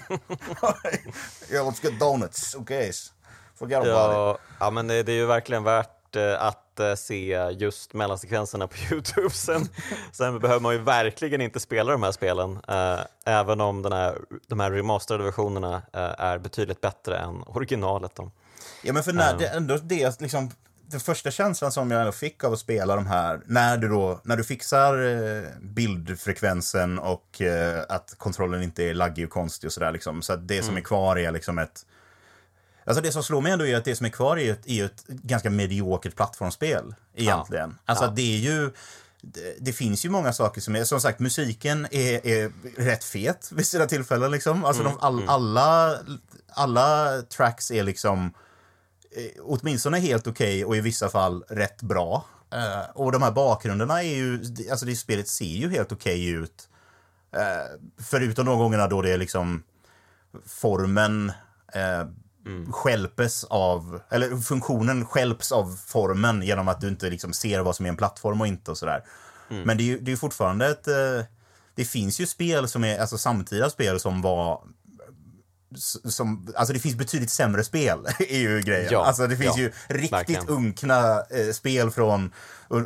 [1.51, 2.55] yeah, let's get donuts.
[2.55, 2.91] Okay.
[3.55, 4.41] Forget ja, about it.
[4.59, 8.75] Ja, men det, det är ju verkligen värt eh, att eh, se just mellansekvenserna på
[8.91, 9.29] Youtube.
[9.29, 9.69] Sen,
[10.11, 14.17] sen behöver man ju verkligen inte spela de här spelen, eh, även om den här,
[14.47, 15.81] de här remasterade versionerna
[16.17, 18.15] är betydligt bättre än originalet.
[18.15, 18.31] Då.
[18.83, 20.51] Ja, men för när, det, ändå det liksom
[20.91, 24.21] den första känslan som jag ändå fick av att spela de här, när du då,
[24.23, 29.73] när du fixar eh, bildfrekvensen och eh, att kontrollen inte är laggig och konstig och
[29.73, 30.77] sådär liksom, så att det som mm.
[30.77, 31.85] är kvar är liksom ett
[32.85, 34.85] Alltså det som slår mig ändå är att det som är kvar är ett, är
[34.85, 37.69] ett ganska mediokert plattformsspel egentligen.
[37.69, 37.83] Ja.
[37.85, 38.11] Alltså ja.
[38.15, 38.71] det är ju
[39.21, 43.51] det, det, finns ju många saker som är, som sagt musiken är, är rätt fet
[43.51, 44.65] vid sina tillfällen liksom.
[44.65, 44.93] Alltså mm.
[44.93, 45.29] de, all, mm.
[45.29, 45.97] alla,
[46.49, 48.33] alla tracks är liksom
[49.41, 52.25] åtminstone helt okej okay och i vissa fall rätt bra.
[52.55, 56.43] Uh, och de här bakgrunderna är ju, alltså det spelet ser ju helt okej okay
[56.43, 56.69] ut.
[57.35, 59.63] Uh, förutom de gångerna då det är liksom
[60.45, 61.31] formen
[61.75, 62.09] uh,
[62.45, 62.71] mm.
[62.71, 67.85] skälpes av, eller funktionen skälps av formen genom att du inte liksom ser vad som
[67.85, 69.03] är en plattform och inte och sådär.
[69.49, 69.63] Mm.
[69.63, 71.27] Men det är ju det är fortfarande ett, det
[71.75, 74.61] det finns ju spel som är, alltså samtida spel som var
[75.75, 78.89] som, alltså det finns betydligt sämre spel, är ju grejen.
[78.91, 80.47] Ja, alltså det finns ja, ju riktigt verkligen.
[80.47, 82.31] unkna eh, spel från,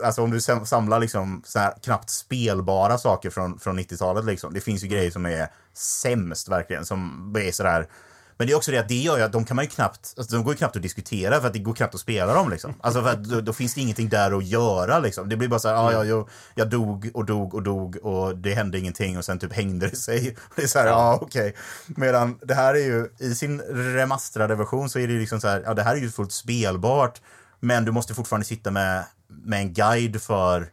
[0.04, 4.54] alltså om du samlar liksom så här knappt spelbara saker från, från 90-talet liksom.
[4.54, 7.88] Det finns ju grejer som är sämst verkligen, som är sådär
[8.38, 10.14] men det är också det att det gör ju att de kan man ju knappt,
[10.18, 12.50] alltså de går ju knappt att diskutera för att det går knappt att spela dem
[12.50, 12.74] liksom.
[12.82, 15.30] Alltså för att då, då finns det ingenting där att göra liksom.
[15.30, 18.38] Det blir bara så här, ah, ja, jag, jag dog och dog och dog och
[18.38, 20.36] det hände ingenting och sen typ hängde det sig.
[20.56, 21.50] Det är så här, ja ah, okej.
[21.50, 21.54] Okay.
[21.98, 25.48] Medan det här är ju, i sin remasterade version så är det ju liksom så
[25.48, 27.22] här, ja det här är ju fullt spelbart.
[27.60, 30.70] Men du måste fortfarande sitta med, med en guide för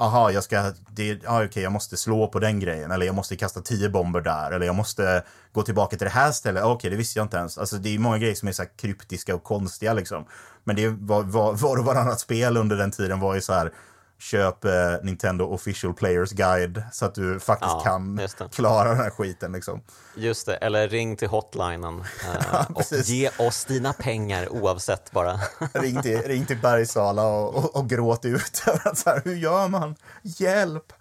[0.00, 3.36] aha, jag ska, det, ah, okay, jag måste slå på den grejen, eller jag måste
[3.36, 5.22] kasta tio bomber där, eller jag måste
[5.52, 6.62] gå tillbaka till det här stället.
[6.62, 7.58] Okej, okay, det visste jag inte ens.
[7.58, 10.24] Alltså, det är många grejer som är så kryptiska och konstiga liksom.
[10.64, 13.72] Men det var, var, var och varannat spel under den tiden var ju så här,
[14.20, 18.20] köp eh, Nintendo official players guide så att du faktiskt ja, kan
[18.52, 19.52] klara den här skiten.
[19.52, 19.80] Liksom.
[20.14, 25.40] Just det, eller ring till hotlinen eh, och ge oss dina pengar oavsett bara.
[25.72, 28.56] ring, till, ring till Bergsala och, och, och gråt ut.
[28.94, 29.96] så här, hur gör man?
[30.22, 30.92] Hjälp!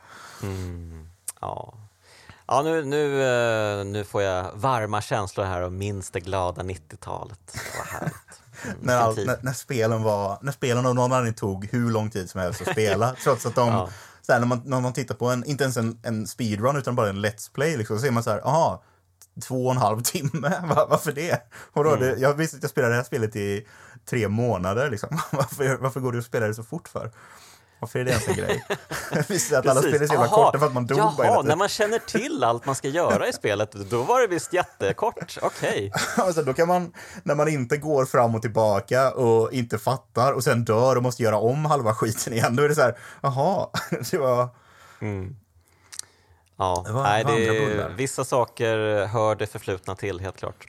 [0.44, 1.10] Mm,
[1.42, 1.74] ja.
[2.48, 7.58] Ja, nu, nu, eh, nu får jag varma känslor här och minns det glada 90-talet.
[7.78, 8.42] Vad härligt.
[8.82, 12.30] När, all, när, när, spelen var, när spelen av någon anledning tog hur lång tid
[12.30, 13.16] som helst att spela.
[13.24, 13.89] trots att de, ja.
[14.22, 16.95] så här, när, man, när man tittar på en, inte ens en, en speedrun utan
[16.95, 18.84] bara en let's play, liksom, så ser man så här, aha,
[19.41, 21.41] två och en halv timme, Var, varför det?
[21.74, 21.99] Och då, mm.
[21.99, 23.68] det jag visste att jag spelade det här spelet i
[24.10, 25.10] tre månader, liksom.
[25.32, 27.12] varför, varför går du och spelar det så fort för?
[27.80, 28.66] Varför är det ens en grej?
[29.28, 31.56] visst att alla spel är så jävla korta för att man dog Jaha, bara när
[31.56, 35.38] man känner till allt man ska göra i spelet, då var det visst jättekort.
[35.42, 35.92] Okej.
[36.00, 36.26] Okay.
[36.26, 40.44] alltså, då kan man, när man inte går fram och tillbaka och inte fattar och
[40.44, 43.70] sen dör och måste göra om halva skiten igen, då är det så här, jaha,
[44.12, 44.50] det var...
[45.02, 45.36] Mm.
[46.58, 50.68] Ja, det var, nej, det, vissa saker hör det förflutna till, helt klart.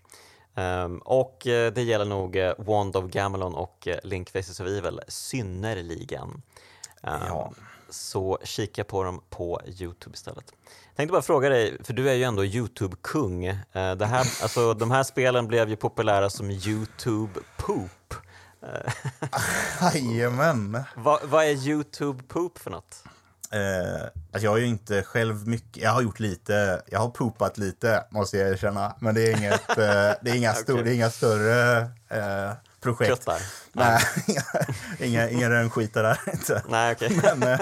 [0.55, 4.67] Um, och uh, det gäller nog uh, Wand of Gamelon och uh, Link Faces of
[4.67, 6.43] Evil synnerligen.
[7.01, 7.53] Ja.
[7.89, 10.45] Så kika på dem på Youtube istället.
[10.89, 13.45] Jag tänkte bara fråga dig, för du är ju ändå Youtube-kung.
[13.47, 18.15] Eh, det här, alltså, de här spelen blev ju populära som Youtube-poop.
[19.95, 20.85] Jajamän!
[20.97, 23.05] vad, vad är Youtube-poop för något?
[23.53, 27.59] Eh, alltså jag har ju inte själv mycket, jag har gjort lite, jag har poopat
[27.59, 28.97] lite måste jag erkänna.
[29.01, 29.77] Men det är inget, eh,
[30.23, 30.63] det är inga, okay.
[30.63, 33.11] stor, det är inga större eh, projekt.
[33.11, 33.43] Köttar.
[33.73, 34.01] Nej,
[34.99, 36.63] inga, inga rönnskitar där inte.
[36.69, 37.17] Nej, okay.
[37.23, 37.61] Men, eh,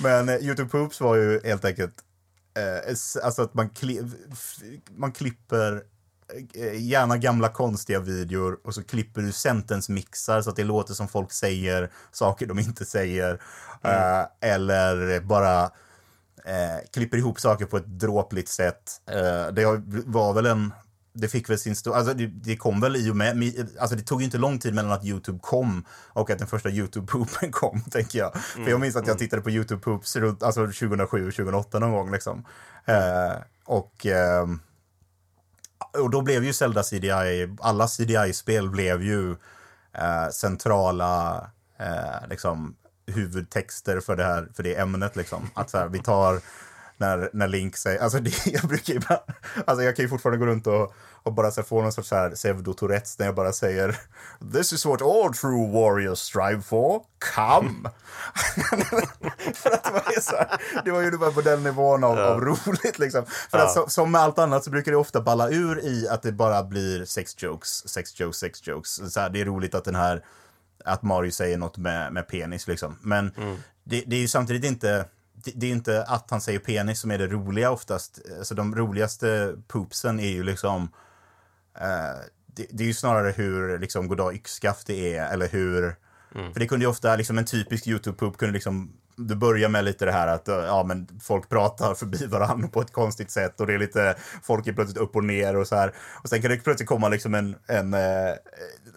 [0.00, 1.94] men eh, Youtube Poops var ju helt enkelt
[2.58, 4.02] eh, alltså att man, kli,
[4.96, 5.82] man klipper
[6.74, 11.32] gärna gamla konstiga videor och så klipper du sentence-mixar så att det låter som folk
[11.32, 13.42] säger saker de inte säger.
[13.82, 14.26] Mm.
[14.40, 15.70] eller bara
[16.44, 19.00] eh, klipper ihop saker på ett dråpligt sätt.
[19.10, 19.64] Eh, det
[20.06, 20.72] var väl en
[21.20, 24.02] det fick väl sin stor, alltså det, det, kom väl i och med, alltså det
[24.02, 27.80] tog ju inte lång tid mellan att Youtube kom och att den första Youtube-poopen kom,
[27.80, 28.36] tänker jag.
[28.36, 28.64] Mm.
[28.64, 29.18] För jag minns att jag mm.
[29.18, 32.44] tittade på Youtube-poops runt, alltså 2007, 2008 någon gång liksom.
[32.84, 34.46] Eh, och, eh,
[35.98, 39.30] och då blev ju Zelda CDI, alla CDI-spel blev ju
[39.92, 42.76] eh, centrala, eh, liksom,
[43.06, 45.50] huvudtexter för det här, för det ämnet liksom.
[45.54, 46.40] Att så här, vi tar
[47.00, 49.20] när, när Link säger, alltså det, jag brukar ju bara,
[49.66, 52.30] alltså jag kan ju fortfarande gå runt och, och bara så få någon sorts här
[52.30, 53.96] pseudo-tourettes när jag bara säger
[54.52, 57.02] This is what all true warriors strive for,
[57.34, 57.90] come!
[59.54, 62.24] för att det var så här, det var ju bara på den nivån av, ja.
[62.24, 63.26] av roligt liksom.
[63.50, 63.64] För ja.
[63.64, 66.32] att så, som med allt annat så brukar det ofta balla ur i att det
[66.32, 69.12] bara blir sex jokes, sex jokes, sex jokes.
[69.14, 70.24] Så här, det är roligt att den här,
[70.84, 72.98] att Mario säger något med, med penis liksom.
[73.02, 73.56] Men mm.
[73.84, 75.04] det, det är ju samtidigt inte
[75.44, 78.20] det, det är inte att han säger penis som är det roliga oftast.
[78.38, 80.82] Alltså de roligaste poopsen är ju liksom
[81.80, 85.96] eh, det, det, är ju snarare hur liksom goddag yxskaft det är eller hur
[86.34, 86.52] mm.
[86.52, 90.04] För det kunde ju ofta, liksom en typisk YouTube-poop kunde liksom du börjar med lite
[90.04, 93.74] det här att ja, men folk pratar förbi varandra på ett konstigt sätt och det
[93.74, 95.92] är lite, folk är plötsligt upp och ner och så här.
[96.22, 98.34] Och sen kan det plötsligt komma liksom en, en eh,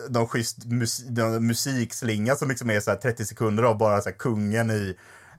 [0.09, 4.71] någon schysst mus, någon musikslinga som liksom är så 30 sekunder av bara så kungen
[4.71, 4.97] i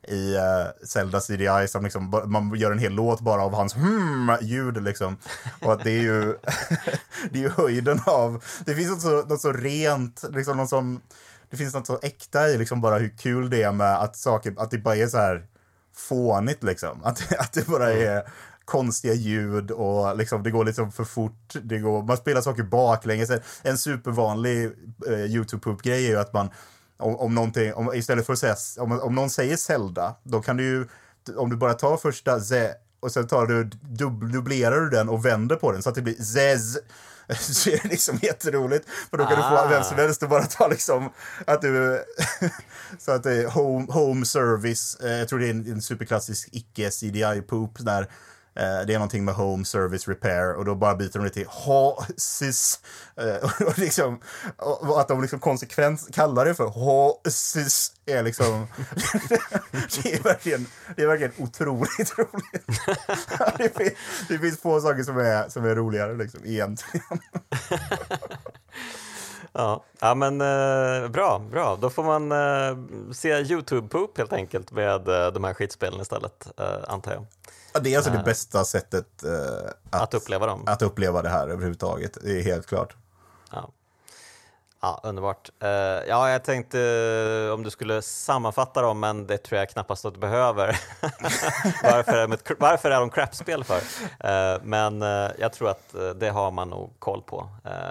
[0.08, 4.82] i uh, Zelda CDI som liksom, man gör en hel låt bara av hans hmm-ljud
[4.82, 5.16] liksom.
[5.60, 6.22] Och att det är ju,
[7.30, 11.00] det är ju höjden av, det finns något så, något så rent, liksom något som,
[11.50, 14.54] det finns något så äkta i liksom bara hur kul det är med att saker,
[14.56, 15.46] att det bara är så här
[15.94, 17.04] fånigt liksom.
[17.04, 18.08] Att, att det bara mm.
[18.08, 18.22] är
[18.64, 21.54] konstiga ljud och liksom, det går liksom för fort.
[21.62, 23.30] Det går, man spelar saker baklänges.
[23.62, 24.64] En supervanlig
[25.06, 26.50] eh, YouTube-grej är ju att man
[27.02, 30.56] om, om någonting, om, istället för att säga, om, om någon säger Zelda, då kan
[30.56, 30.86] du ju,
[31.36, 35.26] om du bara tar första Z och sen tar du, dub, dubblerar du den och
[35.26, 36.78] vänder på den så att det blir zez.
[37.40, 38.88] Så är det liksom jätteroligt.
[39.10, 39.50] För då kan ah.
[39.50, 41.10] du få vem som helst att bara ta liksom
[41.46, 42.04] att du...
[42.98, 44.96] så att det är home, home service.
[45.00, 48.08] Eh, jag tror det är en, en superklassisk icke-CDI-poop där
[48.54, 51.46] Eh, det är någonting med Home Service Repair och då bara byter de det till
[51.48, 52.80] HASIS.
[53.16, 54.20] Eh, och, liksom,
[54.56, 58.66] och att de liksom konsekvent kallar det för HASIS är liksom...
[60.02, 60.66] det, är verkligen,
[60.96, 62.82] det är verkligen otroligt roligt.
[63.58, 63.92] det, finns,
[64.28, 67.18] det finns få saker som är, som är roligare liksom, egentligen.
[69.52, 71.76] Ja, ja men eh, bra, bra.
[71.80, 76.76] Då får man eh, se Youtube-poop helt enkelt med eh, de här skitspelen istället, eh,
[76.88, 77.26] antar jag.
[77.72, 79.32] Ja, det är alltså det eh, bästa sättet uh,
[79.90, 80.64] att, att, uppleva dem.
[80.66, 82.96] Att uppleva det här överhuvudtaget, det är helt klart.
[83.52, 83.70] Ja,
[84.80, 85.50] ja underbart.
[85.62, 85.68] Uh,
[86.08, 90.14] ja, jag tänkte uh, om du skulle sammanfatta dem, men det tror jag knappast att
[90.14, 90.80] du behöver.
[91.82, 93.80] varför, är ett, varför är de crap-spel för?
[94.64, 95.00] men
[95.38, 97.48] jag tror att det har man nog koll på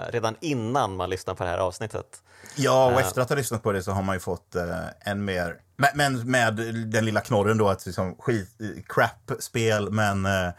[0.08, 2.22] redan innan man lyssnar på det här avsnittet.
[2.56, 4.56] Ja, och efter att ha lyssnat på det så har man ju fått
[5.00, 5.60] en mer
[5.94, 6.56] men med
[6.86, 8.48] den lilla knorren då att liksom skit,
[8.88, 10.50] crap-spel, men eh,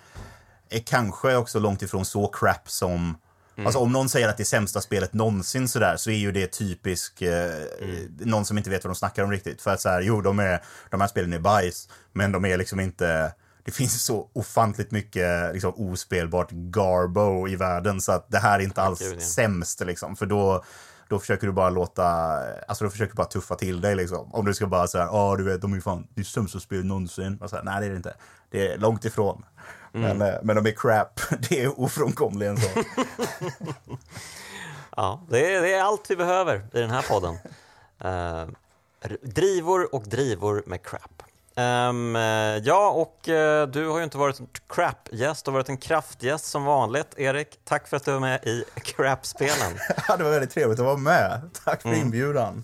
[0.69, 3.15] är kanske också långt ifrån så crap som
[3.55, 3.67] Mm.
[3.67, 6.47] Alltså om någon säger att det är sämsta spelet någonsin sådär så är ju det
[6.47, 8.17] typisk eh, mm.
[8.19, 9.61] någon som inte vet vad de snackar om riktigt.
[9.61, 12.57] För att så här, jo, de, är, de här spelen är bajs, men de är
[12.57, 13.33] liksom inte...
[13.65, 18.63] Det finns så ofantligt mycket liksom, ospelbart garbo i världen så att det här är
[18.63, 19.19] inte alls Gud, ja.
[19.19, 20.15] sämst liksom.
[20.15, 20.63] För då,
[21.09, 22.05] då försöker du bara låta,
[22.67, 24.33] alltså då försöker du bara tuffa till dig liksom.
[24.33, 26.85] Om du ska bara säga, ja du vet, de är fan, det är sämsta spel
[26.85, 27.37] någonsin.
[27.41, 28.13] Och så här, Nej det är det inte.
[28.49, 29.45] Det är långt ifrån.
[29.93, 30.17] Mm.
[30.17, 31.19] Men, eh, men de är crap,
[31.49, 32.69] det är ofrånkomligen så.
[34.95, 37.37] ja, det är, det är allt vi behöver i den här podden.
[38.05, 38.53] Uh,
[39.21, 41.23] drivor och drivor med crap.
[41.55, 42.15] Um,
[42.63, 46.45] ja, och uh, du har ju inte varit en crap-gäst, du har varit en kraftgäst
[46.45, 47.13] som vanligt.
[47.17, 49.79] Erik, tack för att du var med i crap-spelen.
[50.17, 51.49] det var väldigt trevligt att vara med.
[51.65, 52.01] Tack för mm.
[52.01, 52.63] inbjudan.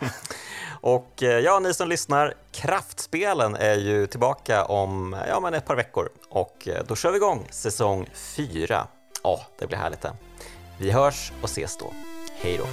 [0.80, 5.76] och uh, ja, ni som lyssnar, Kraftspelen är ju tillbaka om ja, men ett par
[5.76, 8.86] veckor och då kör vi igång säsong 4.
[9.22, 10.12] Ja, oh, det blir härligt det.
[10.78, 11.92] Vi hörs och ses då.
[12.40, 12.66] Hej då!